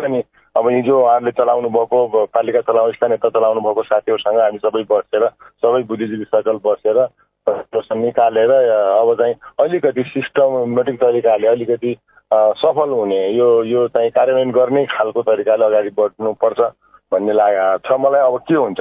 पनि 0.00 0.22
अब 0.56 0.68
हिजो 0.68 0.98
उहाँहरूले 1.00 1.30
चलाउनु 1.32 1.68
भएको 1.68 2.26
पालिका 2.26 2.60
चलाउनु 2.60 2.92
स्थानीय 2.92 3.16
चलाउनु 3.24 3.60
भएको 3.60 3.82
साथीहरूसँग 3.82 4.38
हामी 4.40 4.58
सबै 4.58 4.84
बसेर 4.90 5.26
सबै 5.64 5.82
बुद्धिजीवी 5.82 6.24
सर्कल 6.24 6.60
बसेर 6.66 6.98
निकालेर 7.96 8.50
अब 8.50 9.14
चाहिँ 9.18 9.34
अलिकति 9.60 10.02
सिस्टमेटिक 10.08 11.00
तरिकाले 11.00 11.48
अलिकति 11.48 11.96
सफल 12.32 12.90
हुने 12.90 13.20
यो 13.32 13.48
यो 13.64 13.88
चाहिँ 13.88 14.10
कार्यान्वयन 14.10 14.52
गर्ने 14.52 14.84
खालको 14.86 15.22
तरिकाले 15.22 15.64
अगाडि 15.64 15.90
बढ्नुपर्छ 15.98 16.60
भन्ने 17.12 17.32
लागेको 17.32 17.78
छ। 17.88 18.00
मलाई 18.00 18.20
अब 18.20 18.38
के 18.48 18.54
हुन्छ? 18.54 18.80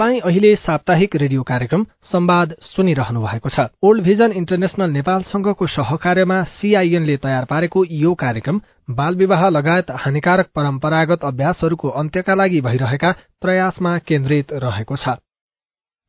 तपाईँ 0.00 0.20
अहिले 0.20 0.54
साप्ताहिक 0.56 1.14
रेडियो 1.14 1.42
कार्यक्रम 1.42 1.84
संवाद 2.08 2.54
सुनिरहनु 2.62 3.20
भएको 3.20 3.48
छ। 3.48 3.68
ओल्ड 3.84 4.02
भिजन 4.02 4.32
इन्टरनेशनल 4.32 4.90
नेपालसँगको 4.90 5.66
सहकार्यमा 5.68 6.38
सीआईएनले 6.56 7.16
तयार 7.16 7.44
पारेको 7.44 7.84
यो 7.84 8.14
कार्यक्रम 8.16 8.60
बाल 8.96 9.14
विवाह 9.14 9.48
लगायत 9.50 9.90
हानिकारक 10.00 10.48
परम्परागत 10.56 11.24
अभ्यासहरूको 11.24 11.88
अन्त्यका 12.00 12.34
लागि 12.34 12.60
भइरहेका 12.60 13.10
प्रयासमा 13.44 13.92
केन्द्रित 14.08 14.52
रहेको 14.56 14.96
छ। 14.96 15.20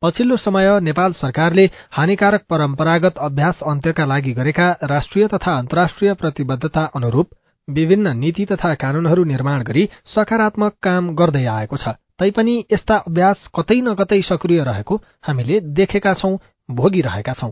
पछिल्लो 0.02 0.36
समय 0.38 0.80
नेपाल 0.80 1.12
सरकारले 1.12 1.68
हानिकारक 1.92 2.48
परम्परागत 2.48 3.18
अभ्यास 3.20 3.60
अन्त्यका 3.66 4.04
लागि 4.06 4.32
गरेका 4.32 4.70
राष्ट्रिय 4.88 5.26
तथा 5.28 5.58
अन्तर्राष्ट्रिय 5.58 6.14
प्रतिबद्धता 6.14 6.84
अनुरूप 6.96 7.28
विभिन्न 7.68 8.16
नीति 8.16 8.44
तथा 8.52 8.74
कानूनहरू 8.80 9.24
निर्माण 9.24 9.62
गरी 9.62 9.88
सकारात्मक 10.14 10.72
काम 10.82 11.14
गर्दै 11.14 11.44
आएको 11.50 11.76
छ। 11.76 11.94
तैपनि 12.22 12.64
यस्ता 12.72 12.96
अभ्यास 13.08 13.48
कतै 13.56 13.80
न 13.80 13.94
कतै 13.94 14.20
सक्रिय 14.22 14.62
रहेको 14.64 14.96
हामीले 15.26 15.60
देखेका 15.78 16.12
छौं 16.14 16.36
भोगिरहेका 16.70 17.32
छौं। 17.32 17.50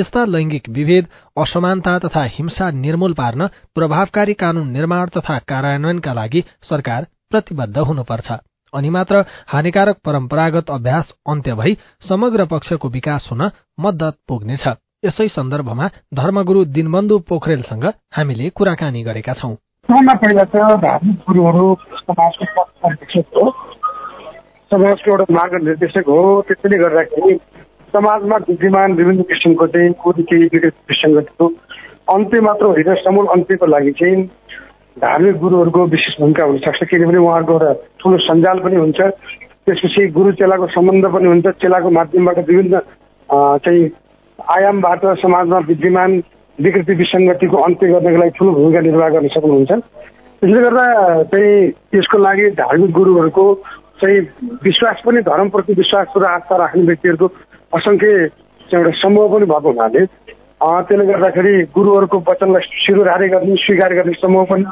यस्ता 0.00 0.24
लैंगिक 0.24 0.68
विभेद 0.68 1.06
असमानता 1.36 1.98
तथा 1.98 2.22
हिंसा 2.24 2.70
निर्मूल 2.70 3.12
पार्न 3.12 3.46
प्रभावकारी 3.74 4.34
कानून 4.34 4.70
निर्माण 4.72 5.06
तथा 5.16 5.38
कार्यान्वयनका 5.50 6.12
लागि 6.12 6.42
सरकार 6.70 7.06
प्रतिबद्ध 7.30 7.78
हुनुपर्छ। 7.78 8.28
अनि 8.74 8.90
मात्र 8.90 9.24
हानिकारक 9.46 9.96
परम्परागत 10.04 10.70
अभ्यास 10.70 11.12
अन्त्य 11.28 11.54
भई 11.54 11.76
समग्र 12.08 12.44
पक्षको 12.44 12.88
विकास 12.88 13.28
हुन 13.30 13.42
मद्दत 13.80 14.14
पुग्नेछ। 14.28 14.66
यसै 15.04 15.28
सन्दर्भमा 15.28 15.86
धर्मगुरू 16.14 16.64
दिनबन्धु 16.76 17.18
पोखरेलसँग 17.28 17.84
हामीले 18.16 18.48
कुराकानी 18.50 19.02
गरेका 19.02 19.32
छौं। 19.32 19.54
समाजको 24.70 25.10
एउटा 25.10 25.24
मार्गनिर्देशक 25.34 26.08
हो। 26.08 26.20
त्यसैले 26.48 26.78
गर्दाखेरि 26.78 27.34
समाजमा 27.92 28.36
विद्यमान 28.48 28.92
विभिन्न 28.94 29.22
किसिमको 29.28 29.66
चाहिँ 29.66 29.92
कुरीति 30.02 30.36
विसङ्गतिको 30.90 31.46
अन्त्य 32.14 32.40
मात्र 32.40 32.64
होइन 32.66 32.94
समूल 33.04 33.26
अन्त्यको 33.34 33.66
लागि 33.66 33.92
चाहिँ 34.00 34.22
धार्मिक 34.96 35.36
गुरुहरूको 35.40 35.84
विशेष 35.94 36.20
भूमिका 36.20 36.44
हुनसक्छ। 36.44 36.84
किनभने 36.90 37.18
उहाँहरूको 37.18 37.52
एउटा 37.52 37.72
ठुलो 38.00 38.18
सञ्जाल 38.26 38.58
पनि 38.64 38.76
हुन्छ। 38.76 39.00
त्यसपछि 39.00 40.06
गुरु 40.16 40.32
चेलाको 40.40 40.66
सम्बन्ध 40.74 41.06
पनि 41.14 41.28
हुन्छ। 41.28 41.46
चेलाको 41.62 41.90
माध्यमबाट 41.90 42.38
विभिन्न 42.48 42.80
चाहिँ 43.64 43.88
आयामबाट 44.38 45.04
समाजमा 45.22 45.58
विद्यमान 45.68 46.22
विकृति 46.58 46.94
विसङ्गतिको 47.00 47.56
अन्त्य 47.56 47.88
गर्नको 47.88 48.18
लागि 48.18 48.30
ठुलो 48.38 48.52
भूमिका 48.52 48.80
निर्वाह 48.80 49.08
गर्न 49.08 49.28
सक्नुहुन्छ। 49.28 49.72
त्यसले 50.42 50.60
गर्दा 50.60 50.86
चाहिँ 51.32 51.52
यसको 51.94 52.18
लागि 52.18 52.50
धार्मिक 52.60 52.90
गुरुहरूको 52.98 53.44
चाहिँ 54.00 54.20
विश्वास 54.64 55.02
पनि 55.06 55.20
धर्मप्रति 55.22 55.74
विश्वास 55.74 56.12
र 56.16 56.24
आस्था 56.26 56.56
राख्ने 56.56 56.82
व्यक्तिहरूको 56.82 57.26
असङ्ख्य 57.72 58.08
एउटा 58.70 58.90
समूह 59.02 59.28
पनि 59.32 59.46
भएको 59.46 59.70
हुनाले 59.70 60.04
त्यसले 60.60 61.04
गर्दाखेरि 61.06 61.52
गुरुहरूको 61.74 62.18
वचनलाई 62.28 62.84
शिरोधारे 62.84 63.28
गर्ने 63.28 63.56
स्वीकार 63.64 63.94
गर्ने 63.94 64.12
समूह 64.22 64.44
पनि 64.44 64.64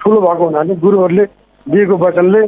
ठुलो 0.00 0.20
भएको 0.20 0.44
हुनाले 0.44 0.74
गुरुहरूले 0.76 1.24
दिएको 1.66 1.96
वचनले 1.96 2.46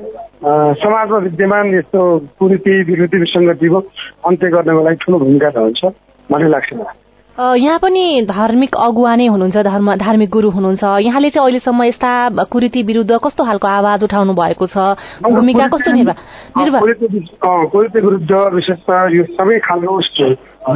समाजमा 0.83 1.19
विद्यमान 1.19 1.75
यस्तो 1.75 2.01
कुरीति 2.39 2.83
विकृति 2.83 3.19
विसङ्गतिको 3.19 3.81
अन्त्य 4.27 4.51
गर्नको 4.51 4.85
लागि 4.85 5.05
ठुलो 5.05 5.19
भूमिका 5.19 5.49
रहन्छ 5.57 5.85
भन्ने 6.31 6.49
लाग्छ 6.49 6.73
मलाई। 6.75 7.01
यहाँ 7.33 7.79
पनि 7.81 8.29
धार्मिक 8.29 8.75
अगुवा 8.77 9.15
नै 9.17 9.27
हुनुहुन्छ 9.27 9.57
धर्म 9.57 9.95
धार्मिक 9.97 10.31
गुरु 10.31 10.51
हुनुहुन्छ। 10.53 10.85
यहाँले 11.01 11.31
चाहिँ 11.33 11.45
अहिलेसम्म 11.49 11.83
यस्ता 11.83 12.45
कुरीति 12.45 12.83
विरुद्ध 12.85 13.12
कस्तो 13.25 13.45
खालको 13.45 13.69
आवाज 13.69 14.05
उठाउनु 14.05 14.33
भएको 14.37 14.67
छ? 14.69 14.77
भूमिका 15.25 15.69
कस्तो 15.73 15.91
कुरीति 17.73 18.01
विरुद्ध 18.01 18.33
विशेष 18.53 18.85
यो 19.17 19.25
सबै 19.33 19.59
खालको 19.65 19.97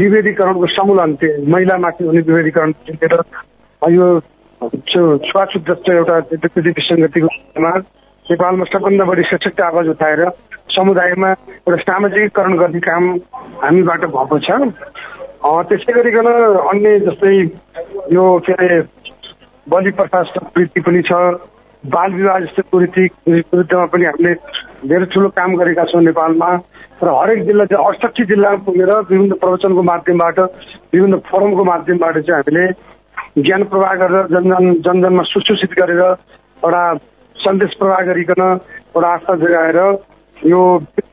विभेदीकरणको 0.01 0.67
समूल 0.73 0.99
अन्त्य 0.99 1.45
महिलामाथि 1.45 2.05
हुने 2.05 2.21
विभेदीकरण 2.25 2.73
यो 3.93 4.07
छुवाछुत 5.29 5.63
जस्तो 5.69 5.93
एउटा 5.93 6.17
विसङ्गतिको 6.57 7.29
नेपालमा 8.27 8.65
सबभन्दा 8.65 9.05
बढी 9.05 9.23
सशक्त 9.23 9.61
आवाज 9.61 9.89
उठाएर 9.89 10.25
समुदायमा 10.73 11.31
एउटा 11.31 11.77
सामाजिकरण 11.85 12.57
गर्ने 12.57 12.81
काम 12.81 13.05
हामीबाट 13.61 14.03
भएको 14.09 14.39
छ। 14.39 14.51
त्यसै 15.43 15.93
गरिकन 15.93 16.27
अन्य 16.27 16.99
जस्तै 17.01 17.35
यो 18.13 18.25
के 18.41 18.53
अरे 18.55 18.81
बलि 19.67 19.91
प्रथा 19.93 20.21
वृत्ति 20.57 20.81
पनि 20.81 21.03
छ 21.03 21.13
बाल 21.85 22.13
विवाह 22.13 22.39
जस्तो 22.39 22.63
कुरीति 22.71 23.05
विरुद्धमा 23.27 23.85
पनि 23.87 24.05
हामीले 24.05 24.35
धेरै 24.87 25.07
ठुलो 25.07 25.29
काम 25.31 25.55
गरेका 25.57 25.85
छौँ 25.85 26.03
नेपालमा। 26.03 26.51
र 26.97 27.09
हरेक 27.13 27.45
जिल्ला 27.45 27.65
चाहिँ 27.65 27.85
अडसठी 27.85 28.25
जिल्लामा 28.25 28.65
पुगेर 28.65 28.91
विभिन्न 29.05 29.35
प्रवचनको 29.37 29.83
माध्यमबाट 29.83 30.39
विभिन्न 30.91 31.17
फोरमको 31.29 31.65
माध्यमबाट 31.65 32.19
चाहिँ 32.21 32.41
हामीले 32.41 32.67
ज्ञान 33.39 33.63
प्रवाह 33.65 33.95
गरेर 33.95 34.27
जनजन 34.27 34.73
जनजनमा 34.81 35.23
सुसूचित 35.23 35.73
गरेर 35.77 36.03
एउटा 36.03 36.83
सन्देश 37.37 37.75
प्रवाह 37.79 38.01
गरिकन 38.03 38.43
एउटा 38.43 39.09
आस्था 39.09 39.35
जगाएर 39.37 39.79
यो 40.37 40.61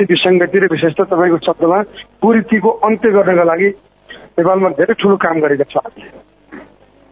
विसङ्गति 0.03 0.59
र 0.59 0.67
विशेष 0.71 0.93
त 0.93 1.11
तपाईँको 1.11 1.37
शब्दमा 1.43 1.81
कुरीतिको 2.21 2.69
अन्त्य 2.87 3.11
गर्नका 3.11 3.43
लागि 3.43 3.69
नेपालमा 4.37 4.69
धेरै 4.77 4.93
ठुलो 4.97 5.15
काम 5.17 5.39
गरेका 5.41 5.65
छ। 5.69 5.75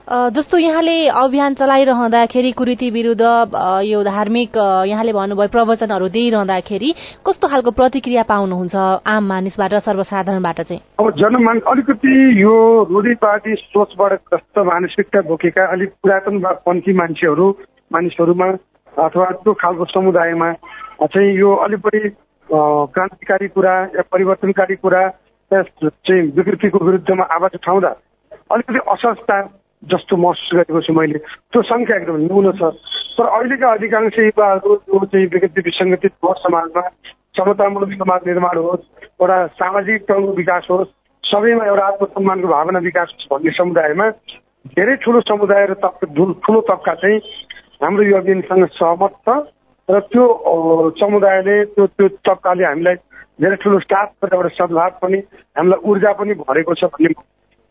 जस्तो 0.08 0.58
यहाँले 0.58 0.96
अभियान 1.08 1.54
चलाइरहँदाखेरि 1.56 2.52
कुरीति 2.52 2.90
विरुद्ध 2.92 3.22
यो 3.86 4.02
धार्मिक 4.04 4.58
यहाँले 4.88 5.14
भन्नुभयो 5.14 5.48
प्रवचनहरू 5.48 6.08
दिइरहँदाखेरि 6.10 6.90
कस्तो 7.28 7.48
खालको 7.48 7.72
प्रतिक्रिया 7.72 8.24
पाउनुहुन्छ 8.24 8.76
आम 9.08 9.24
मानिसबाट 9.24 9.74
सर्वसाधारणबाट 9.88 10.62
चाहिँ? 10.62 10.82
अब 11.00 11.12
जनमान 11.16 11.60
अलिकति 11.72 12.14
यो 12.42 12.56
रूढिवादी 12.92 13.56
सोचबाट 13.56 14.12
ग्रस्त 14.28 14.60
मानसिकता 14.68 15.22
बोकेका 15.30 15.64
अलिक 15.72 15.90
पुरातनपन्थी 16.04 16.94
मान्छेहरू 16.94 17.48
मानिसहरूमा 17.94 18.50
अथवा 18.98 19.26
त्यो 19.40 19.54
खालको 19.64 19.86
समुदायमा 19.96 20.52
चाहिँ 21.04 21.32
यो 21.40 21.56
अलिक 21.66 21.80
बढी 21.86 22.00
क्रान्तिकारी 22.50 23.48
कुरा 23.48 23.74
या 23.96 24.02
परिवर्तनकारी 24.12 24.76
कुरा 24.76 25.08
चाहिँ 25.54 26.22
विकृतिको 26.36 26.86
विरुद्धमा 26.86 27.24
आवाज 27.36 27.52
उठाउँदा 27.56 27.90
अलिकति 28.52 28.80
असहजता 28.92 29.42
जस्तो 29.84 30.18
महसुस 30.18 30.50
गरेको 30.54 30.82
छु 30.82 30.94
मैले। 30.94 31.20
त्यो 31.52 31.62
सङ्ख्या 31.62 31.98
एकदम 31.98 32.18
न्यून 32.26 32.52
छ। 32.52 32.64
तर 33.18 33.26
अहिलेका 33.26 33.72
अधिकांश 33.72 34.20
युवाहरू 34.20 34.76
जो 34.76 35.06
चाहिँ 35.06 35.28
विकृति 35.28 35.62
विसङ्गतित 35.62 36.14
होस् 36.24 36.44
समाजमा 36.44 36.82
समतामूलक 37.38 37.94
समाज 37.98 38.22
निर्माण 38.28 38.58
होस् 38.58 38.86
एउटा 39.22 39.38
सामाजिक 39.60 40.02
तहको 40.08 40.32
विकास 40.34 40.68
होस् 40.72 40.94
सबैमा 41.24 41.66
एउटा 41.66 41.86
आत्मसम्मानको 41.88 42.48
भावना 42.48 42.80
विकास 42.80 43.14
होस् 43.14 43.30
भन्ने 43.34 43.52
समुदायमा 43.58 44.10
धेरै 44.78 44.96
ठुलो 45.04 45.22
समुदाय 45.28 45.66
र 45.66 45.74
तब 45.84 45.94
ठुलो 46.46 46.62
तबका 46.70 46.94
चाहिँ 46.96 47.20
हाम्रो 47.84 48.04
यो 48.04 48.18
अभियानसँग 48.18 48.66
सहमत 48.80 49.14
छ। 49.26 49.30
र 49.90 50.00
त्यो 50.00 50.26
समुदायले 51.00 51.56
त्यो 51.66 51.88
त्यो 51.88 52.08
तबकाले 52.24 52.64
हामीलाई 52.66 52.96
धेरै 53.42 53.56
ठुलो 53.62 53.80
स्टाफ 53.80 54.08
र 54.24 54.36
एउटा 54.36 54.50
सद्भाव 54.58 54.90
पनि 55.02 55.18
हामीलाई 55.58 55.90
ऊर्जा 55.90 56.12
पनि 56.14 56.34
भरेको 56.42 56.74
छ 56.74 56.84
भन्ने 56.94 57.14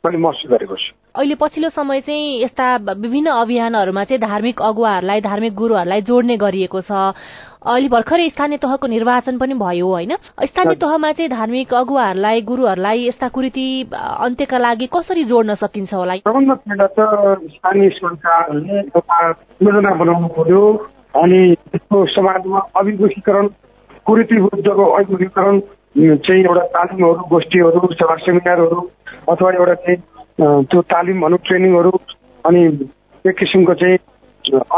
मैले 0.04 0.18
महसुस 0.18 0.50
गरेको 0.50 0.76
छु। 0.76 0.90
अहिले 1.14 1.34
पछिल्लो 1.36 1.68
समय 1.70 2.00
चाहिँ 2.00 2.42
यस्ता 2.42 2.66
विभिन्न 3.04 3.30
अभियानहरूमा 3.30 4.04
चाहिँ 4.04 4.20
धार्मिक 4.20 4.62
अगुवाहरूलाई 4.62 5.20
धार्मिक 5.20 5.54
गुरुहरूलाई 5.54 6.00
जोड्ने 6.08 6.36
गरिएको 6.40 6.80
छ। 6.80 6.90
अहिले 7.60 7.88
भर्खरै 7.92 8.28
स्थानीय 8.32 8.58
तहको 8.64 8.86
निर्वाचन 8.86 9.38
पनि 9.38 9.54
भयो 9.60 9.86
होइन? 9.86 10.16
स्थानीय 10.40 10.76
तहमा 10.80 11.12
चाहिँ 11.12 11.30
धार्मिक 11.30 11.74
अगुवाहरूलाई 11.74 12.40
गुरुहरूलाई 12.48 13.06
यस्ता 13.08 13.28
कुरीति 13.28 13.66
अन्त्यका 13.92 14.58
लागि 14.58 14.86
कसरी 14.88 15.24
जोड्न 15.28 15.54
सकिन्छ 15.60 15.92
होला? 15.94 16.16
सबभन्दा 16.16 16.86
त 16.96 16.98
स्थानीय 17.60 17.88
सरकारहरूले 18.00 18.78
एउटा 18.80 19.18
योजना 19.68 19.94
बनाउनु 20.00 20.28
पर्यो 20.32 20.62
अनि 21.14 21.40
त्यसको 21.68 22.06
समाजमा 22.16 22.58
अभिमुखीकरण 22.80 23.46
कुरीति 24.06 24.36
विरुद्धको 24.36 24.84
अभिमुखीकरण 24.90 25.60
चाहिँ 26.26 26.42
एउटा 26.44 26.64
तालिमहरू 26.74 27.24
गोष्ठीहरू 27.30 27.88
सभा 27.92 28.16
सेमिनारहरू 28.24 28.80
अथवा 29.28 29.50
एउटा 29.52 29.74
चाहिँ 29.74 30.64
त्यो 30.70 30.80
तालिम 30.92 31.20
भनौँ 31.20 31.38
ट्रेनिङहरू 31.46 31.90
अनि 32.44 32.62
एक 33.24 33.36
किसिमको 33.38 33.74
चाहिँ 33.80 33.98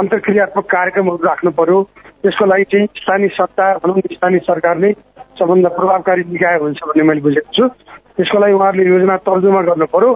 अन्तर्क्रियात्मक 0.01 0.65
कार्यक्रमहरू 0.71 1.27
राख्नु 1.27 1.51
पर्यो। 1.59 1.83
त्यसको 2.23 2.45
लागि 2.47 2.65
चाहिँ 2.73 2.87
स्थानीय 2.99 3.29
सत्ता 3.39 3.67
भनौँ 3.85 4.01
स्थानीय 4.13 4.41
सरकार 4.49 4.77
नै 4.79 4.93
सबभन्दा 5.39 5.69
प्रभावकारी 5.79 6.23
निकाय 6.33 6.59
हुन्छ 6.59 6.81
भन्ने 6.83 7.05
मैले 7.09 7.21
बुझेको 7.21 7.53
छु। 7.57 7.69
त्यसको 8.17 8.39
लागि 8.39 8.55
उहाँहरूले 8.55 8.89
योजना 8.89 9.17
तर्जुमा 9.27 9.63
गर्नु 9.69 9.87
पर्यो 9.95 10.11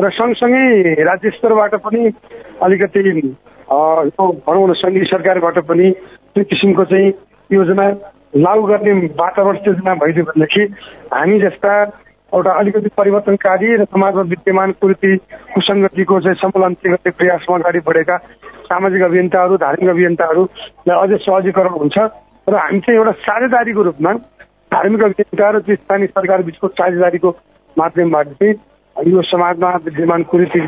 र 0.00 0.10
सँगसँगै 0.10 1.02
राज्य 1.04 1.30
स्तरबाट 1.36 1.74
पनि 1.84 2.02
अलिकति 2.62 3.00
यो 3.08 4.24
भनौँ 4.46 4.68
न 4.68 4.72
सङ्घीय 4.78 5.04
सरकारबाट 5.10 5.58
पनि 5.68 5.90
त्यो 6.34 6.44
किसिमको 6.44 6.84
चाहिँ 6.90 7.12
योजना 7.50 7.86
लागू 8.36 8.62
गर्ने 8.62 8.92
वातावरण 9.14 9.56
सिर्जना 9.56 9.94
भइदियो 9.94 10.24
भनेदेखि 10.24 10.62
हामी 11.12 11.38
जस्ता 11.40 11.72
एउटा 12.32 12.52
अलिकति 12.52 12.88
परिवर्तनकारी 12.96 13.74
र 13.76 13.84
समाजमा 13.86 14.22
विद्यमान 14.30 14.72
कुरीति 14.80 15.16
कुसङ्गतिको 15.54 16.20
चाहिँ 16.20 16.36
समूलन 16.36 16.74
गर्ने 16.84 17.10
प्रयासमा 17.10 17.56
अगाडि 17.56 17.80
बढेका 17.86 18.16
सामाजिक 18.66 19.02
अभियन्ताहरू 19.02 19.56
धार्मिक 19.56 19.90
अभियन्ताहरूलाई 19.90 20.96
अझै 20.96 21.18
सहजीकरण 21.24 21.78
हुन्छ 21.78 21.98
र 22.48 22.56
हामी 22.56 22.80
चाहिँ 22.80 22.98
एउटा 22.98 23.12
साझेदारीको 23.22 23.82
रूपमा 23.82 24.12
धार्मिक 24.74 25.04
अभियन्ता 25.04 25.50
र 25.50 25.60
चाहिँ 25.60 25.76
स्थानीय 25.76 26.06
सरकार 26.18 26.42
बिचको 26.42 26.68
साझेदारीको 26.74 27.30
माध्यमबाट 27.76 28.34
चाहिँ 28.34 29.12
यो 29.14 29.22
समाजमा 29.30 29.70
विद्यमान 29.86 30.22
कुरीति 30.34 30.66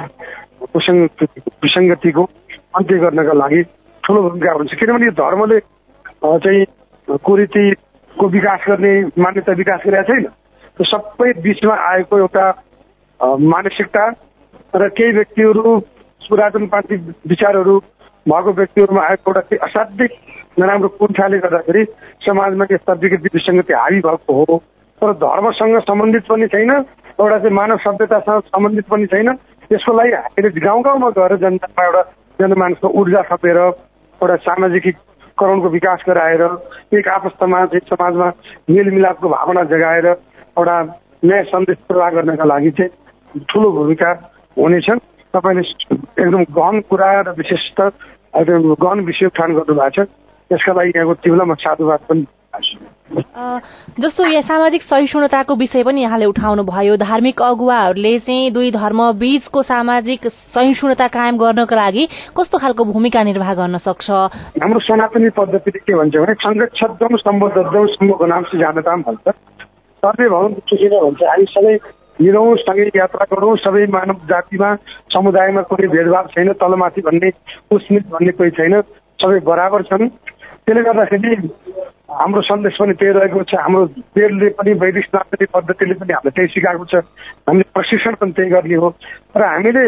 कुसङ्ग 0.72 1.26
विसङ्गतिको 1.66 2.28
अन्त्य 2.76 2.98
गर्नका 2.98 3.32
लागि 3.42 3.62
ठुलो 4.04 4.22
भूमिका 4.22 4.52
हुन्छ। 4.52 4.74
किनभने 4.80 5.06
यो 5.06 5.18
धर्मले 5.18 5.58
चाहिँ 6.22 6.64
कुरीतिको 7.08 8.26
विकास 8.28 8.60
गर्ने 8.68 8.92
मान्यता 9.18 9.52
विकास 9.52 9.80
गरेका 9.86 10.02
छैन। 10.02 10.24
त्यो 10.76 10.84
सबै 10.84 11.32
बिचमा 11.42 11.74
आएको 11.90 12.18
एउटा 12.18 12.46
मानसिकता 13.52 14.04
र 14.74 14.88
केही 14.88 15.12
व्यक्तिहरू 15.12 15.78
पुरातनपान्ती 16.28 16.96
विचारहरू 17.30 17.78
भएको 18.26 18.52
व्यक्तिहरूमा 18.52 19.02
आएको 19.06 19.30
एउटा 19.30 19.64
असाध्यै 19.66 20.08
नराम्रो 20.58 20.88
कुण्ठाले 20.98 21.38
गर्दाखेरि 21.38 21.84
समाजमा 22.26 22.64
यस्ता 22.70 22.92
विकृति 23.02 23.28
विसङ्गति 23.34 23.72
हावी 23.72 24.00
भएको 24.00 24.32
हो। 24.34 24.56
तर 25.02 25.12
धर्मसँग 25.22 25.78
सम्बन्धित 25.80 26.24
पनि 26.28 26.46
छैन 26.48 26.70
एउटा 26.70 27.38
चाहिँ 27.38 27.54
मानव 27.54 27.76
सभ्यतासँग 27.84 28.40
सम्बन्धित 28.50 28.86
पनि 28.90 29.06
छैन। 29.06 29.28
यसको 29.72 29.92
लागि 29.92 30.12
हामीले 30.12 30.48
गाउँ 30.60 30.82
गाउँमा 30.82 31.10
गएर 31.16 31.36
जनतामा 31.36 31.84
एउटा 31.86 32.02
जनमानसको 32.38 32.88
ऊर्जा 33.00 33.22
थपेर 33.30 33.58
एउटा 33.58 34.36
सामाजिकीकरणको 35.36 35.68
विकास 35.68 36.00
गराएर 36.08 36.42
एक 36.96 37.08
आपस्तमा 37.08 37.64
चाहिँ 37.66 37.88
समाजमा 37.92 38.28
मेलमिलापको 38.70 39.28
भावना 39.28 39.62
जगाएर 39.68 40.06
एउटा 40.06 40.76
नयाँ 41.24 41.44
सन्देश 41.52 41.76
प्रवाह 41.88 42.10
गर्नका 42.10 42.44
लागि 42.44 42.70
चाहिँ 42.70 43.44
ठुलो 43.44 43.70
भूमिका 43.72 44.10
हुनेछन्। 44.56 44.98
तपाईँले 45.36 45.62
एकदम 46.24 46.42
गहन 46.56 46.80
कुरा 46.88 47.08
र 47.20 47.28
विशेष 47.36 47.68
एकदम 47.76 48.74
गहन 48.80 49.00
विषय 49.04 49.26
उठान 49.26 49.52
गर्नुभएको 49.52 50.04
छ। 50.04 50.08
त्यसका 50.50 50.72
लागि 50.72 50.92
यहाँको 50.96 51.14
तिमीलाई 51.20 51.46
म 51.46 51.54
साधुवाद 51.60 52.00
पनि 52.08 52.24
जस्तो 53.06 54.24
यहाँ 54.26 54.42
सामाजिक 54.42 54.82
सहिष्णुताको 54.82 55.54
विषय 55.54 55.82
पनि 55.86 56.02
यहाँले 56.02 56.26
उठाउनु 56.26 56.62
भयो 56.66 56.96
धार्मिक 56.98 57.42
अगुवाहरूले 57.42 58.18
चाहिँ 58.18 58.50
दुई 58.50 58.70
धर्म 58.70 59.00
बीचको 59.18 59.62
सामाजिक 59.62 60.26
सहिष्णुता 60.26 61.06
कायम 61.14 61.38
गर्नको 61.38 61.74
लागि 61.76 62.08
कस्तो 62.36 62.58
खालको 62.58 62.84
भूमिका 62.84 63.22
निर्वाह 63.22 63.54
गर्न 63.54 63.78
सक्छ? 63.78 64.10
हाम्रो 64.10 64.80
सनातनी 64.80 65.30
पद्धतिले 65.38 65.78
के 65.86 65.94
भन्छ 65.94 66.16
भने 66.16 66.34
सङ्गच्छदौँ 66.34 67.18
सम्बोधौँ 67.22 67.86
सम्भवको 67.94 68.26
नाम 68.26 68.42
से 68.50 68.58
जानताम 68.58 69.02
भन्छ। 69.02 69.34
सर्वे 70.02 70.28
भवन 70.28 70.52
भन्छ। 70.58 71.22
हामी 71.22 71.46
सबै 71.54 71.78
हिँडौँ 72.20 72.56
सँगै 72.66 72.90
यात्रा 72.96 73.24
गरौँ 73.30 73.56
सबै 73.62 73.86
मानव 73.86 74.26
जातिमा 74.26 74.74
समुदायमा 75.14 75.62
कुनै 75.70 75.88
भेदभाव 75.94 76.26
छैन 76.34 76.52
तलमाथि 76.58 77.00
भन्ने 77.06 77.30
उस्मित 77.70 78.06
भन्ने 78.10 78.32
कोही 78.34 78.50
छैन 78.50 78.80
सबै 79.22 79.40
बराबर 79.46 79.82
छन्। 79.94 80.08
त्यसले 80.66 80.82
गर्दाखेरि 80.82 81.34
हाम्रो 82.08 82.42
सन्देश 82.42 82.76
पनि 82.80 82.92
त्यही 82.94 83.12
रहेको 83.12 83.42
छ। 83.50 83.54
हाम्रो 83.58 83.84
वेदले 84.14 84.48
पनि 84.58 84.72
वैदिक 84.78 85.04
सनातनी 85.04 85.46
पद्धतिले 85.54 85.94
पनि 86.00 86.12
हामीलाई 86.14 86.34
त्यही 86.36 86.48
सिकाएको 86.54 86.84
छ। 86.86 86.94
हामीले 87.50 87.70
प्रशिक्षण 87.74 88.14
पनि 88.20 88.32
त्यही 88.32 88.50
गर्ने 88.50 88.76
हो। 88.78 88.88
र 89.36 89.42
हामीले 89.42 89.84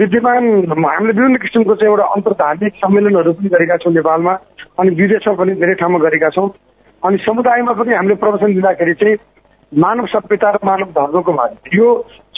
विद्यमान 0.00 0.44
हामीले 0.72 1.12
विभिन्न 1.12 1.36
किसिमको 1.44 1.74
चाहिँ 1.74 1.90
एउटा 1.92 2.04
अन्तर्धार्मिक 2.16 2.74
सम्मेलनहरू 2.80 3.32
पनि 3.36 3.48
गरेका 3.54 3.76
छौँ 3.84 3.92
नेपालमा 3.92 4.34
अनि 4.80 4.90
विदेशमा 4.96 5.34
पनि 5.34 5.52
धेरै 5.60 5.74
ठाउँमा 5.80 5.98
गरेका 6.06 6.28
छौँ। 6.32 6.48
अनि 7.02 7.16
समुदायमा 7.28 7.72
पनि 7.76 7.92
हामीले 7.94 8.14
प्रवचन 8.24 8.54
दिँदाखेरि 8.54 8.94
चाहिँ 9.02 9.16
मानव 9.72 10.06
सभ्यता 10.06 10.50
र 10.50 10.58
मानव 10.64 10.88
धर्मको 10.96 11.32
बारे 11.32 11.76
यो 11.76 11.88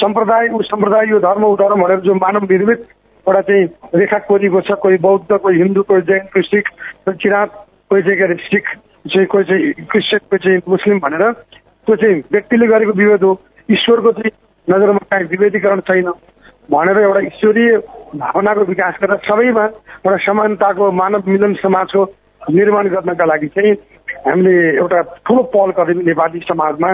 सम्प्रदाय 0.00 0.48
ऊ 0.50 0.62
सम्प्रदाय 0.66 1.10
यो 1.10 1.18
धर्म 1.20 1.44
ऊ 1.44 1.54
धर्म 1.56 1.82
भनेर 1.82 2.00
जो 2.02 2.14
मानव 2.16 2.42
निर्मित 2.50 2.80
एउटा 3.26 3.40
चाहिँ 3.46 3.64
रेखा 3.94 4.18
कोरिएको 4.26 4.60
छ 4.66 4.78
कोही 4.82 4.98
बौद्ध 4.98 5.36
कोही 5.36 5.62
हिन्दू 5.62 5.82
कोही 5.82 6.02
जैन 6.08 6.24
कोही 6.32 6.42
सिख 6.48 6.68
कोही 7.04 7.16
किराँत 7.22 7.50
कोही 7.90 8.02
चाहिँ 8.02 8.18
के 8.18 8.24
अरे 8.24 8.34
सिख। 8.48 8.64
चाहिँ 9.06 9.26
कोही 9.26 9.44
चाहिँ 9.44 9.72
क्रिस्चियन 9.90 10.20
कोही 10.30 10.38
चाहिँ 10.44 10.60
मुस्लिम 10.68 10.98
भनेर 11.00 11.30
त्यो 11.32 11.96
चाहिँ 11.96 12.22
व्यक्तिले 12.32 12.66
गरेको 12.66 12.92
विभेद 12.92 13.22
हो। 13.22 13.32
ईश्वरको 13.70 14.12
चाहिँ 14.12 14.30
नजरमा 14.68 15.02
काहीँ 15.10 15.26
विभेदीकरण 15.30 15.80
छैन 15.88 16.10
भनेर 16.70 16.98
एउटा 16.98 17.20
ईश्वरीय 17.26 17.76
भावनाको 18.16 18.64
विकास 18.68 18.94
गरेर 19.02 19.18
सबैमा 19.26 19.64
एउटा 19.64 20.16
समानताको 20.26 20.90
मानव 20.92 21.30
मिलन 21.30 21.54
समाजको 21.62 22.04
निर्माण 22.50 22.88
गर्नका 22.88 23.24
लागि 23.24 23.48
चाहिँ 23.54 23.72
हामीले 24.26 24.54
एउटा 24.76 25.02
ठुलो 25.26 25.42
पहल 25.54 25.70
कदमी 25.78 26.04
नेपाली 26.04 26.40
समाजमा 26.48 26.90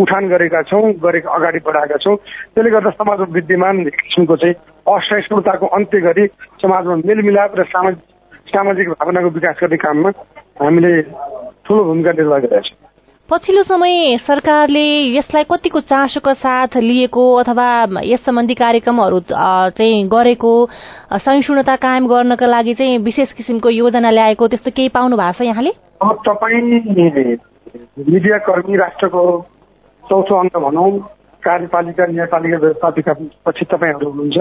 उठान 0.00 0.28
गरेका 0.28 0.62
छौँ 0.70 0.92
गरेको 1.02 1.28
अगाडि 1.28 1.58
बढाएका 1.66 1.96
छौँ। 2.02 2.16
त्यसले 2.16 2.70
गर्दा 2.70 2.90
समाजमा 2.90 3.26
विद्यमान 3.30 3.84
किसिमको 3.86 4.36
चाहिँ 4.36 4.54
असहिष्णुताको 4.88 5.66
अन्त्य 5.76 6.00
गरी 6.00 6.26
समाजमा 6.62 6.96
मेलमिलाप 7.06 7.58
र 7.58 7.64
सामाजिक 7.70 8.50
सामाजिक 8.50 8.88
भावनाको 8.90 9.28
विकास 9.36 9.56
गर्ने 9.62 9.76
काममा 9.76 10.10
हामीले 10.62 10.92
ठुलो 11.66 11.84
भूमिका 11.84 12.12
निर्वाह 12.12 12.38
गरिरहेको 12.38 12.68
छ 12.68 12.90
पछिल्लो 13.28 13.62
समय 13.62 14.18
सरकारले 14.18 14.84
यसलाई 15.16 15.44
कतिको 15.50 15.80
चासोका 15.80 16.32
साथ 16.34 16.76
लिएको 16.76 17.22
अथवा 17.34 17.68
यस 18.04 18.24
सम्बन्धी 18.24 18.54
कार्यक्रमहरू 18.54 19.20
चाहिँ 19.30 20.08
गरेको 20.08 20.52
सहिष्णुता 21.16 21.76
कायम 21.76 22.06
गर्नका 22.06 22.46
लागि 22.46 22.74
चाहिँ 22.74 22.98
विशेष 22.98 23.32
किसिमको 23.32 23.70
योजना 23.70 24.10
ल्याएको 24.10 24.48
त्यस्तो 24.48 24.70
केही 24.70 24.88
पाउनु 24.88 25.16
भएको 25.16 25.38
छ 25.38 25.46
यहाँले? 25.46 25.72
अब 26.02 26.22
तपाईँ 26.28 26.62
मिडिया 28.10 28.38
कर्मी 28.38 28.76
राष्ट्रको 28.76 29.22
चौथो 30.04 30.34
अङ्क 30.34 30.56
भनौँ 30.58 30.90
कार्यपालिका 31.42 32.06
न्यायपालिका 32.06 32.58
व्यवस्थापिका 32.58 33.12
पछि 33.46 33.64
तपाईँहरू 33.64 34.10
हुनुहुन्छ। 34.10 34.38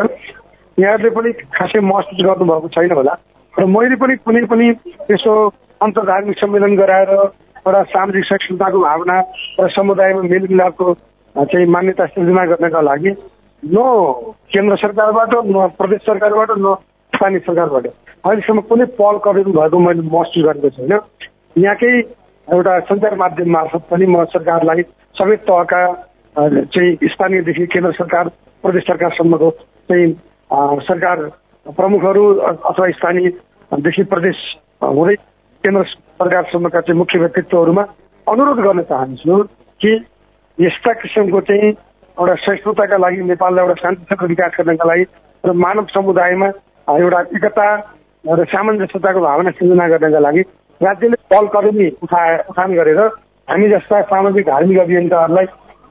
यहाँहरूले 0.77 1.09
पनि 1.09 1.31
खासै 1.31 1.79
महसुस 1.79 2.25
गर्नुभएको 2.25 2.67
छैन 2.67 2.91
होला। 2.91 3.13
र 3.53 3.65
मैले 3.65 3.95
पनि 3.95 4.15
कुनै 4.25 4.45
पनि 4.45 4.67
यसो 5.11 5.33
अन्तर्धार्मिक 5.81 6.37
सम्मेलन 6.37 6.75
गराएर 6.75 7.09
एउटा 7.11 7.81
सामाजिक 7.91 8.25
सहिष्णुताको 8.25 8.79
भावना 8.79 9.19
र 9.59 9.67
समुदायमा 9.75 10.21
मेलमिलापको 10.23 10.93
चाहिँ 11.35 11.65
मान्यता 11.67 12.05
सिर्जना 12.05 12.45
गर्नका 12.45 12.81
लागि 12.81 13.11
न 13.63 13.77
केन्द्र 14.53 14.75
सरकारबाट 14.77 15.33
न 15.47 15.67
प्रदेश 15.77 16.01
सरकारबाट 16.05 16.51
न 16.57 16.73
स्थानीय 17.13 17.39
सरकारबाट 17.47 17.85
अहिलेसम्म 17.87 18.61
कुनै 18.69 18.85
पहल 18.99 19.17
कदम 19.25 19.51
भएको 19.51 19.79
मैले 19.79 20.01
महसुस 20.09 20.45
गरेको 20.45 20.69
छैन। 20.69 20.93
यहाँकै 21.57 21.91
एउटा 22.47 22.79
सञ्चार 22.89 23.15
माध्यम 23.15 23.51
मार्फत 23.51 23.83
पनि 23.89 24.05
म 24.05 24.23
सरकारलाई 24.33 24.83
सबै 25.15 25.35
तहका 25.49 25.81
चाहिँ 26.35 27.09
स्थानीयदेखि 27.13 27.65
केन्द्र 27.73 27.91
सरकार 27.93 28.29
प्रदेश 28.63 28.83
सरकारसम्मको 28.83 29.49
चाहिँ 29.89 30.07
सरकार 30.85 31.17
प्रमुखहरू 31.65 32.23
अथवा 32.69 32.89
स्थानीयदेखि 32.99 34.03
प्रदेश 34.13 34.37
हुँदै 34.83 35.15
केन्द्र 35.63 35.83
सरकारसम्मका 35.83 36.79
चाहिँ 36.81 36.97
मुख्य 36.97 37.19
व्यक्तित्वहरूमा 37.19 37.83
अनुरोध 38.27 38.59
गर्न 38.59 38.81
चाहन्छु 38.89 39.37
कि 39.81 39.91
यस्ता 40.57 40.93
किसिमको 41.01 41.41
चाहिँ 41.41 41.69
एउटा 42.17 42.35
सहिष्णुताका 42.35 42.97
लागि 42.97 43.21
नेपाललाई 43.23 43.65
एउटा 43.65 43.81
शान्तिसँग 43.81 44.23
विकास 44.29 44.51
गर्नका 44.59 44.87
लागि 44.87 45.05
र 45.43 45.51
मानव 45.63 45.85
समुदायमा 45.93 46.47
एउटा 46.97 47.21
एकता 47.37 47.67
र 48.25 48.45
सामञ्जस्यताको 48.45 49.21
भावना 49.21 49.51
सिर्जना 49.51 49.87
गर्नका 49.87 50.19
लागि 50.19 50.41
राज्यले 50.81 51.17
पहल 51.29 51.47
कदमी 51.55 51.87
उठा 52.03 52.21
उठान 52.49 52.73
गरेर 52.73 52.99
हामी 53.47 53.69
जस्ता 53.69 54.01
सामाजिक 54.11 54.45
धार्मिक 54.45 54.79
अभियन्ताहरूलाई 54.79 55.45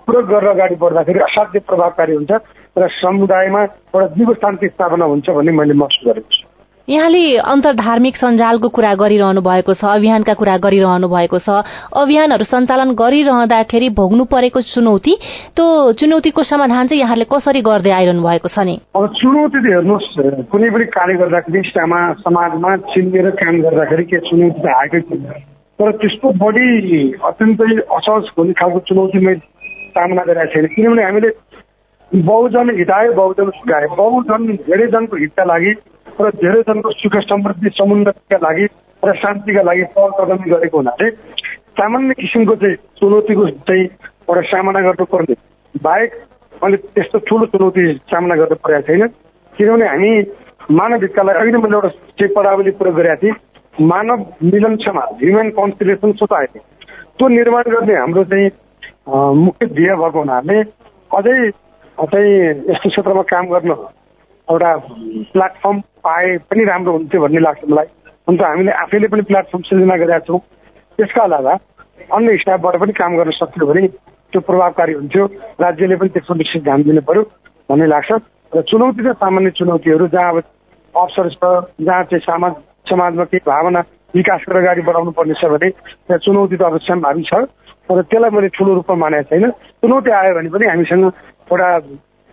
प्रयोग 0.06 0.26
गरेर 0.26 0.50
अगाडि 0.50 0.74
बढ्दाखेरि 0.82 1.20
असाध्य 1.20 1.58
प्रभावकारी 1.70 2.14
हुन्छ 2.14 2.32
र 2.78 2.88
समुदायमा 2.98 3.62
एउटा 3.62 4.06
जीव 4.18 4.34
शान्ति 4.34 4.68
स्थापना 4.68 5.04
हुन्छ 5.04 5.30
भन्ने 5.30 5.52
मैले 5.52 5.74
महसुस 5.74 6.06
गरेको 6.06 6.34
छु। 6.34 6.49
यहाँले 6.88 7.36
अन्तर्धार्मिक 7.38 8.16
सञ्जालको 8.16 8.68
कुरा 8.68 8.94
गरिरहनु 8.94 9.40
भएको 9.40 9.74
छ 9.74 9.84
अभियानका 9.84 10.34
कुरा 10.34 10.56
गरिरहनु 10.58 11.08
भएको 11.08 11.38
छ 11.38 11.62
अभियानहरू 11.94 12.44
सञ्चालन 12.44 12.94
गरिरहँदाखेरि 12.96 13.88
भोग्नु 13.94 14.24
परेको 14.24 14.60
चुनौती 14.72 15.14
त्यो 15.56 15.66
चुनौतीको 16.00 16.42
समाधान 16.42 16.88
चाहिँ 16.88 17.02
यहाँले 17.02 17.24
कसरी 17.30 17.60
गर्दै 17.62 17.90
आइरहनु 17.90 18.22
भएको 18.22 18.48
छ 18.48 18.58
नि? 18.66 18.74
अब 18.96 19.06
चुनौती 19.20 19.58
त 19.60 19.66
हेर्नुहोस् 19.70 20.48
कुनै 20.50 20.70
पनि 20.70 20.84
कार्य 20.96 21.14
गर्दाखेरि 21.22 21.62
समाजमा 21.70 22.76
चिनिएर 22.90 23.30
काम 23.38 23.60
गर्दाखेरि 23.62 24.04
के 24.10 24.18
चुनौती 24.26 24.60
त 24.60 24.74
आएकै 24.74 25.00
छैन। 25.00 25.22
तर 25.78 25.92
त्यसको 26.00 26.32
बढी 26.42 26.68
अत्यन्तै 27.22 27.70
असहज 27.98 28.34
हुने 28.38 28.52
खालको 28.58 28.78
चुनौती 28.88 29.18
मैले 29.26 29.46
सामना 29.94 30.22
गरेका 30.26 30.50
छैन। 30.54 30.66
किनभने 30.74 31.04
हामीले 31.04 31.30
बहुजन 32.10 32.74
हितायो 32.78 33.12
बहुजन 33.12 33.50
सुखायो 33.56 33.94
बहुजन 33.94 34.46
धेरैजनको 34.66 35.16
हितका 35.16 35.44
लागि 35.44 35.72
र 36.20 36.30
धेरैजनको 36.36 36.90
सुख 36.92 37.16
समृद्धि 37.24 37.70
समुन्नतिका 37.78 38.38
लागि 38.38 38.66
र 39.02 39.14
शान्तिका 39.16 39.62
लागि 39.62 39.84
पहल 39.96 40.10
कदमी 40.18 40.50
गरेको 40.50 40.76
हुनाले 40.76 41.10
सामान्य 41.80 42.14
किसिमको 42.14 42.54
चाहिँ 42.62 42.76
चुनौतीको 43.00 43.48
चाहिँ 43.68 43.84
एउटा 43.84 44.42
सामना 44.50 44.80
गर्नुपर्ने 44.80 45.34
बाहेक 45.74 46.12
अहिले 46.62 46.76
त्यस्तो 46.76 47.18
ठुलो 47.28 47.46
चुनौती 47.52 47.84
सामना 48.10 48.34
गर्नु 48.36 48.56
परेको 48.64 48.86
छैन। 48.86 49.06
किनभने 49.52 49.86
हामी 49.88 50.10
मानव 50.70 51.02
हितकालाई 51.02 51.50
नै 51.50 51.58
मैले 51.58 51.74
एउटा 51.74 51.88
चाहिँ 51.88 52.32
पदावली 52.36 52.70
प्रयोग 52.80 52.96
गरेका 52.96 53.16
थिएँ 53.22 53.34
मानव 53.74 54.26
मिलन 54.44 54.76
समाज 54.84 55.22
ह्युमन 55.22 55.48
कन्सिलेसन 55.56 56.12
सोसाइटी 56.20 56.58
त्यो 57.16 57.28
निर्माण 57.28 57.64
गर्ने 57.74 57.94
हाम्रो 57.96 58.24
चाहिँ 58.24 58.50
मुख्य 59.36 59.66
ध्येय 59.66 59.94
भएको 59.96 60.18
हुनाले 60.18 60.60
अझै 61.10 61.36
चाहिँ 61.98 62.34
यस्तो 62.70 62.88
क्षेत्रमा 62.88 63.22
काम 63.32 63.46
गर्न 63.46 63.72
एउटा 64.50 64.70
प्लेटफर्म 65.32 65.80
पाए 66.04 66.36
पनि 66.50 66.64
राम्रो 66.64 66.92
हुन्थ्यो 66.92 67.20
भन्ने 67.22 67.40
लाग्छ 67.40 67.62
मलाई। 67.70 67.86
अन्त 68.28 68.42
हामीले 68.42 68.72
आफैले 68.82 69.08
पनि 69.08 69.22
प्लेटफर्म 69.30 69.62
सिर्जना 69.68 69.96
गरेका 69.96 70.18
छौँ। 70.26 70.38
त्यसका 70.98 71.22
अलावा 71.22 71.52
अन्य 72.16 72.36
स्टाफबाट 72.42 72.76
पनि 72.82 72.92
काम 72.92 73.16
गर्न 73.16 73.30
सक्यो 73.38 73.66
भने 73.66 73.86
त्यो 74.32 74.40
प्रभावकारी 74.40 74.92
हुन्थ्यो। 74.92 75.24
राज्यले 75.60 75.96
पनि 75.96 76.08
त्यसको 76.14 76.34
विशेष 76.34 76.62
ध्यान 76.62 76.82
दिनु 76.82 77.02
पर्यो 77.06 77.22
भन्ने 77.68 77.86
लाग्छ। 77.86 78.10
र 78.52 78.62
चुनौती 78.66 79.02
त 79.06 79.14
सामान्य 79.22 79.50
चुनौतीहरू 79.58 80.06
जहाँ 80.10 80.30
अब 80.30 80.42
अवसर 80.94 81.28
छ 81.30 81.42
जहाँ 81.86 82.02
चाहिँ 82.10 82.22
समाज 82.26 82.52
समाजमा 82.90 83.24
केही 83.30 83.46
भावना 83.46 83.80
विकास 84.14 84.40
गरेर 84.48 84.62
अगाडि 84.62 84.82
बढाउनु 84.82 85.10
पर्ने 85.14 85.34
छ 85.38 85.46
भने 85.46 85.68
त्यहाँ 85.70 86.18
चुनौती 86.26 86.56
त 86.58 86.62
अवश्य 86.66 86.94
भावी 87.06 87.22
छ। 87.30 87.46
तर 87.86 88.02
त्यसलाई 88.02 88.30
मैले 88.30 88.48
ठुलो 88.54 88.74
रूपमा 88.74 88.96
मानेको 88.98 89.30
छैन। 89.30 89.50
चुनौती 89.82 90.10
आयो 90.10 90.34
भने 90.34 90.48
पनि 90.50 90.66
हामीसँग 90.66 91.04
एउटा 91.50 91.68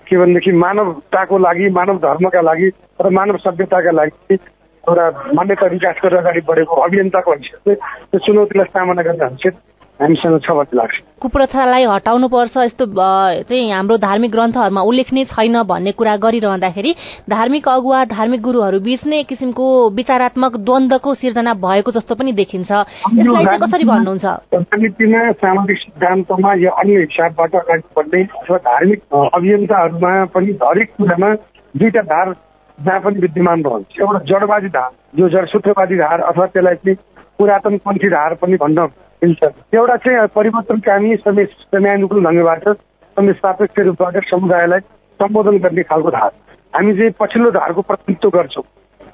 के 0.07 0.17
भनेदेखि 0.17 0.51
मानवताको 0.57 1.37
लागि 1.37 1.69
मानव 1.71 1.97
धर्मका 1.99 2.41
लागि 2.41 2.67
र 3.01 3.09
मानव 3.11 3.37
सभ्यताका 3.39 3.91
लागि 3.93 4.33
एउटा 4.83 5.05
मान्यता 5.33 5.67
विकास 5.67 5.95
गरेर 6.03 6.19
अगाडि 6.19 6.41
बढेको 6.47 6.75
अभियन्ताको 6.81 7.31
हैसियतले 7.31 7.75
त्यो 7.75 8.19
चुनौतीलाई 8.25 8.71
सामना 8.71 9.01
गर्ने 9.03 9.25
हैसियत 9.25 9.55
हामीसँग 10.01 10.39
छ 10.45 10.51
भन्ने 10.53 10.77
लाग्छ। 10.77 10.95
कुप्रथालाई 11.21 11.85
हटाउनु 11.89 12.27
पर्छ 12.29 12.57
यस्तो 12.57 12.85
चाहिँ 13.49 13.71
हाम्रो 13.71 13.97
धार्मिक 13.97 14.31
ग्रन्थहरूमा 14.31 14.81
उल्लेखनीय 14.81 15.25
छैन 15.25 15.61
भन्ने 15.65 15.91
कुरा 15.97 16.15
गरिरहँदाखेरि 16.21 16.91
धार्मिक 17.29 17.67
अगुवा 17.67 18.03
धार्मिक 18.13 18.41
गुरुहरू 18.41 18.79
बीच 18.79 19.05
नै 19.05 19.23
किसिमको 19.25 19.65
विचारात्मक 19.97 20.57
द्वन्द्वको 20.61 21.13
सिर्जना 21.15 21.53
भएको 21.57 21.91
जस्तो 21.97 22.15
पनि 22.15 22.31
देखिन्छ। 22.37 22.71
यसलाई 22.71 23.45
चाहिँ 23.45 23.59
कसरी 23.59 23.85
भन्नुहुन्छ? 23.89 24.25
राजनीतिमा 24.53 25.21
सामाजिक 25.41 25.77
सिद्धान्तमा 25.77 26.53
या 26.61 26.71
अन्य 26.77 26.99
हिसाबबाट 27.01 27.55
अगाडि 27.55 27.87
बढ्ने 27.97 28.21
अथवा 28.21 28.57
धार्मिक 28.69 28.99
अभियन्ताहरूमा 29.33 30.13
पनि 30.37 30.51
हरेक 30.63 30.93
कुरामा 30.97 31.33
दुईटा 31.73 32.01
धार 32.13 32.33
जहाँ 32.77 32.99
पनि 33.01 33.19
विद्यमान 33.19 33.63
रहन्छ। 33.65 33.99
एउटा 33.99 34.19
जडवादी 34.29 34.69
धार 34.77 34.89
जो 35.17 35.29
जडसूत्रवादी 35.29 35.97
धार 35.97 36.21
अथवा 36.21 36.45
त्यसलाई 36.53 36.75
चाहिँ 36.85 36.97
पुरातन 37.39 37.77
पन्थी 37.85 38.09
धार 38.09 38.33
पनि 38.41 38.57
भन्न 38.61 38.85
एउटा 39.21 39.95
चाहिँ 39.97 40.27
परिवर्तनकामी 40.35 41.15
समय 41.17 41.45
समयानुकूल 41.45 42.23
ढङ्गबाट 42.23 42.67
समय 43.17 43.33
सापेक्ष 43.33 43.79
रूपबाट 43.85 44.17
समुदायलाई 44.25 44.79
सम्बोधन 45.19 45.57
गर्ने 45.57 45.83
खालको 45.83 46.09
धार। 46.11 46.31
हामी 46.73 46.93
चाहिँ 46.93 47.11
पछिल्लो 47.19 47.49
धारको 47.51 47.81
प्रतिनिधित्व 47.81 48.29
गर्छौँ 48.29 48.63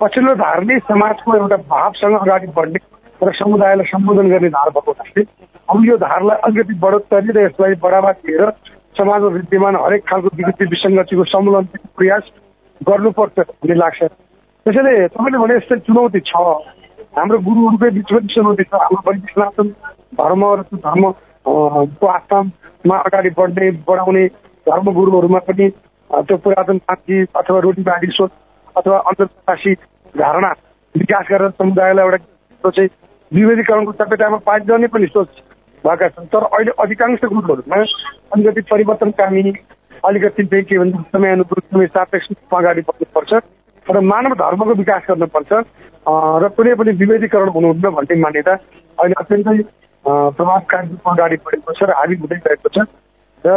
पछिल्लो 0.02 0.34
धार 0.36 0.64
नै 0.64 0.80
समाजको 0.92 1.36
एउटा 1.36 1.58
भावसँग 1.72 2.20
अगाडि 2.20 2.48
बढ्ने 2.56 2.80
र 3.22 3.32
समुदायलाई 3.32 3.86
सम्बोधन 3.88 4.30
गर्ने 4.30 4.50
धार 4.50 4.70
भएको 4.76 4.92
हुनाले 4.92 5.24
अब 5.72 5.86
यो 5.86 5.98
धारलाई 5.98 6.38
अलिकति 6.44 6.74
बढोत्तरी 6.84 7.32
र 7.32 7.46
यसलाई 7.46 7.76
बढावा 7.80 8.12
दिएर 8.20 8.52
समाजमा 9.00 9.30
विद्यमान 9.40 9.76
हरेक 9.86 10.04
खालको 10.10 10.36
विकृति 10.36 10.66
विसङ्गतिको 10.74 11.24
सम्मेलन 11.32 11.66
प्रयास 11.98 12.24
गर्नुपर्छ 12.82 13.40
भन्ने 13.40 13.76
लाग्छ। 13.76 14.04
त्यसैले 14.04 15.08
तपाईँले 15.08 15.38
भने 15.40 15.56
यस्तै 15.56 15.80
चुनौती 15.88 16.20
छ। 16.20 16.32
हाम्रो 17.18 17.38
गुरुहरूकै 17.46 17.90
बिचमा 17.96 18.20
चुनौती 18.34 18.64
छ 18.64 18.78
हाम्रो 18.82 19.02
वैदिक 19.08 19.30
सनातन 19.32 19.68
धर्म 20.20 20.44
र 20.60 20.64
धर्मको 20.86 22.08
आस्थामा 22.14 22.98
अगाडि 23.08 23.30
बढ्ने 23.38 23.70
बढाउने 23.90 24.24
धर्मगुरुहरूमा 24.68 25.42
पनि 25.50 25.68
त्यो 26.10 26.38
पुरातन 26.46 26.78
शान्ति 26.88 27.20
अथवा 27.42 27.60
रोटीबाडी 27.66 28.10
सोच 28.18 28.32
अथवा 28.76 28.98
अन्तर्राष्ट्रिय 29.12 29.76
धारणा 30.16 30.52
विकास 30.96 31.26
गरेर 31.30 31.50
समुदायलाई 31.62 32.06
एउटा 32.06 32.70
चाहिँ 32.70 32.90
विभेदीकरणको 33.32 33.92
चपेटामा 34.02 34.38
पारिरहने 34.50 34.88
पनि 34.98 35.08
सोच 35.14 35.30
भएका 35.84 36.08
छन्। 36.10 36.32
तर 36.34 36.44
अहिले 36.50 36.72
अधिकांश 36.84 37.26
गुरुहरूमा 37.26 37.84
अलिकति 38.34 38.62
परिवर्तनकामी 38.72 39.44
अलिकति 40.04 40.44
चाहिँ 40.46 40.66
के 40.66 40.80
भन्छ 40.80 40.96
समयानुकूल 41.14 41.62
समय 41.62 41.88
सापेक्ष 41.98 42.28
अगाडि 42.54 42.82
बढ्नुपर्छ। 42.90 43.34
र 43.92 44.00
मानव 44.00 44.34
धर्मको 44.40 44.74
विकास 44.80 45.02
गर्नुपर्छ। 45.10 45.52
र 46.44 46.48
कुनै 46.56 46.74
पनि 46.80 46.92
विभेदीकरण 47.00 47.50
हुनुहुन्न 47.56 47.90
भन्ने 47.98 48.16
मान्यता 48.22 48.54
अहिले 48.54 49.16
अत्यन्तै 49.22 49.58
प्रभावकारी 50.06 50.88
रूपमा 50.88 51.12
अगाडि 51.14 51.36
बढेको 51.44 51.74
छ 51.74 51.84
र 51.84 51.92
हाबी 52.00 52.16
हुँदै 52.22 52.38
गएको 52.48 52.70
छ। 52.70 52.78
र 53.44 53.50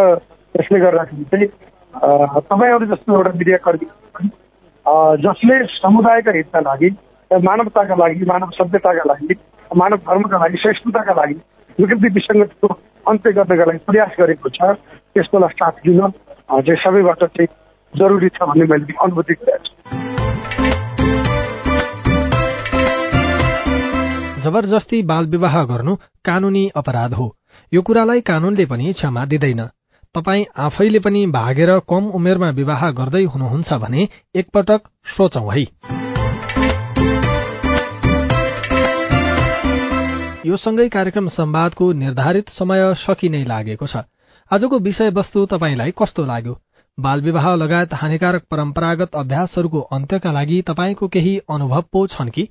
त्यसले 0.55 0.79
गर्दाखेरि 0.81 1.25
चाहिँ 1.31 1.49
तपाईँहरू 2.51 2.87
जस्तो 2.87 3.15
एउटा 3.17 3.33
मिडियाकर्मी 3.39 3.87
जसले 5.27 5.55
समुदायका 5.75 6.33
हितका 6.37 6.61
लागि 6.71 6.91
मानवताका 7.31 7.95
लागि 8.03 8.25
मानव 8.27 8.51
सभ्यताका 8.59 9.05
लागि 9.13 9.35
मानव 9.71 9.99
धर्मका 10.07 10.39
लागि 10.39 10.59
सहिष्णुताका 10.65 11.15
लागि 11.21 11.35
विकृति 11.79 12.09
विसङ्गतिको 12.15 12.69
अन्त्य 13.07 13.33
गर्नका 13.39 13.65
लागि 13.65 13.81
प्रयास 13.87 14.13
गरेको 14.21 14.49
छ 14.57 14.75
त्यसको 15.15 15.49
साथ 15.49 15.83
दिन 15.87 16.01
चाहिँ 16.01 16.77
सबैबाट 16.85 17.25
चाहिँ 17.25 17.49
जरुरी 17.95 18.29
छ 18.29 18.43
भन्ने 18.43 18.65
मैले 18.71 18.95
अनुभूति 19.03 19.35
गरेको 19.35 19.65
छु। 19.67 19.76
जबरजस्ती 24.47 25.03
बाल 25.03 25.27
विवाह 25.27 25.63
गर्नु 25.65 25.97
कानूनी 26.25 26.69
अपराध 26.77 27.15
हो। 27.15 27.27
यो 27.73 27.83
कुरालाई 27.83 28.21
कानूनले 28.21 28.67
पनि 28.67 28.93
क्षमा 28.93 29.25
दिँदैन। 29.25 29.63
तपाई 30.15 30.45
आफैले 30.57 30.99
पनि 30.99 31.27
भागेर 31.27 31.79
कम 31.91 32.11
उमेरमा 32.11 32.51
विवाह 32.51 32.91
गर्दै 32.91 33.25
हुनुहुन्छ 33.25 33.73
भने 33.73 34.09
एकपटक 34.35 34.81
सोचौं 35.17 35.49
है। 35.55 35.65
यो 40.47 40.57
सँगै 40.57 40.89
कार्यक्रम 40.89 41.29
सम्वादको 41.29 41.93
निर्धारित 41.93 42.49
समय 42.49 42.95
सकिनै 42.95 43.43
लागेको 43.45 43.87
छ। 43.87 44.05
आजको 44.51 44.79
विषयवस्तु 44.79 45.45
तपाईँलाई 45.47 45.91
कस्तो 45.91 46.25
लाग्यो? 46.25 46.55
बाल 46.99 47.21
विवाह 47.21 47.55
लगायत 47.55 47.95
हानिकारक 47.95 48.43
परम्परागत 48.51 49.17
अभ्यासहरूको 49.17 49.81
अन्त्यका 49.81 50.33
लागि 50.33 50.63
तपाईँको 50.63 51.09
केही 51.09 51.37
अनुभव 51.51 51.85
पो 51.93 52.07
छन् 52.07 52.31
कि? 52.31 52.49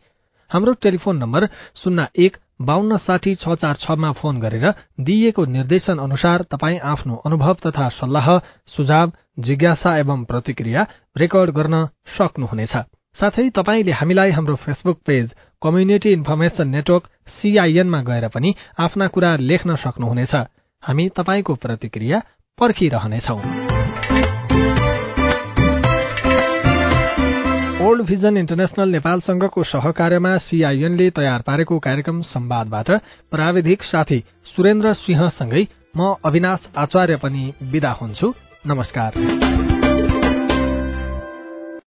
हाम्रो 0.51 0.73
टेलिफोन 0.83 1.17
नम्बर 1.17 1.45
शून्य 1.75 2.07
एक 2.25 2.37
बान्न 2.61 2.97
साठी 2.97 3.35
छ 3.35 3.55
चार 3.61 3.75
छमा 3.75 4.11
फोन 4.11 4.39
गरेर 4.39 4.65
दिइएको 4.99 5.45
निर्देशन 5.45 5.97
अनुसार 5.99 6.41
तपाईँ 6.51 6.79
आफ्नो 6.91 7.15
अनुभव 7.25 7.55
तथा 7.65 7.87
सल्लाह 7.99 8.27
सुझाव 8.75 9.11
जिज्ञासा 9.39 9.97
एवं 9.97 10.23
प्रतिक्रिया 10.23 10.85
रेकर्ड 11.17 11.49
गर्न 11.51 11.85
सक्नुहुनेछ। 12.17 12.75
साथै 13.15 13.49
तपाईँले 13.49 13.91
हामीलाई 13.91 14.31
हाम्रो 14.31 14.55
Facebook 14.63 14.99
page 15.07 15.25
community 15.61 16.11
information 16.13 16.67
network 16.67 17.03
सीआईएनमा 17.35 18.01
गएर 18.01 18.27
पनि 18.27 18.55
आफ्ना 18.79 19.07
कुरा 19.07 19.35
लेख्न 19.49 19.75
सक्नुहुनेछ। 19.75 20.35
हामी 20.83 21.09
तपाईँको 21.17 21.55
प्रतिक्रिया 21.55 22.19
पर्खिरहनेछौ। 22.59 23.64
ओल्ड 27.95 28.07
भिजन 28.07 28.37
इन्टरनेशनल 28.37 28.89
नेपालसँगको 28.89 29.63
सहकार्यमा 29.63 30.31
सीआईएनले 30.37 31.09
तयार 31.15 31.41
पारेको 31.41 31.77
कार्यक्रम 31.79 32.19
सम्वादबाट 32.27 32.91
प्राविधिक 33.31 33.83
साथी 33.83 34.19
सुरेन्द्र 34.51 34.93
सिंहसँगै 34.99 35.63
म 35.95 36.15
अविनाश 36.25 36.67
आचार्य 36.75 37.15
पनि 37.23 37.53
विदा 37.71 37.91
हुन्छु। 37.91 38.33
नमस्कार। 38.67 39.74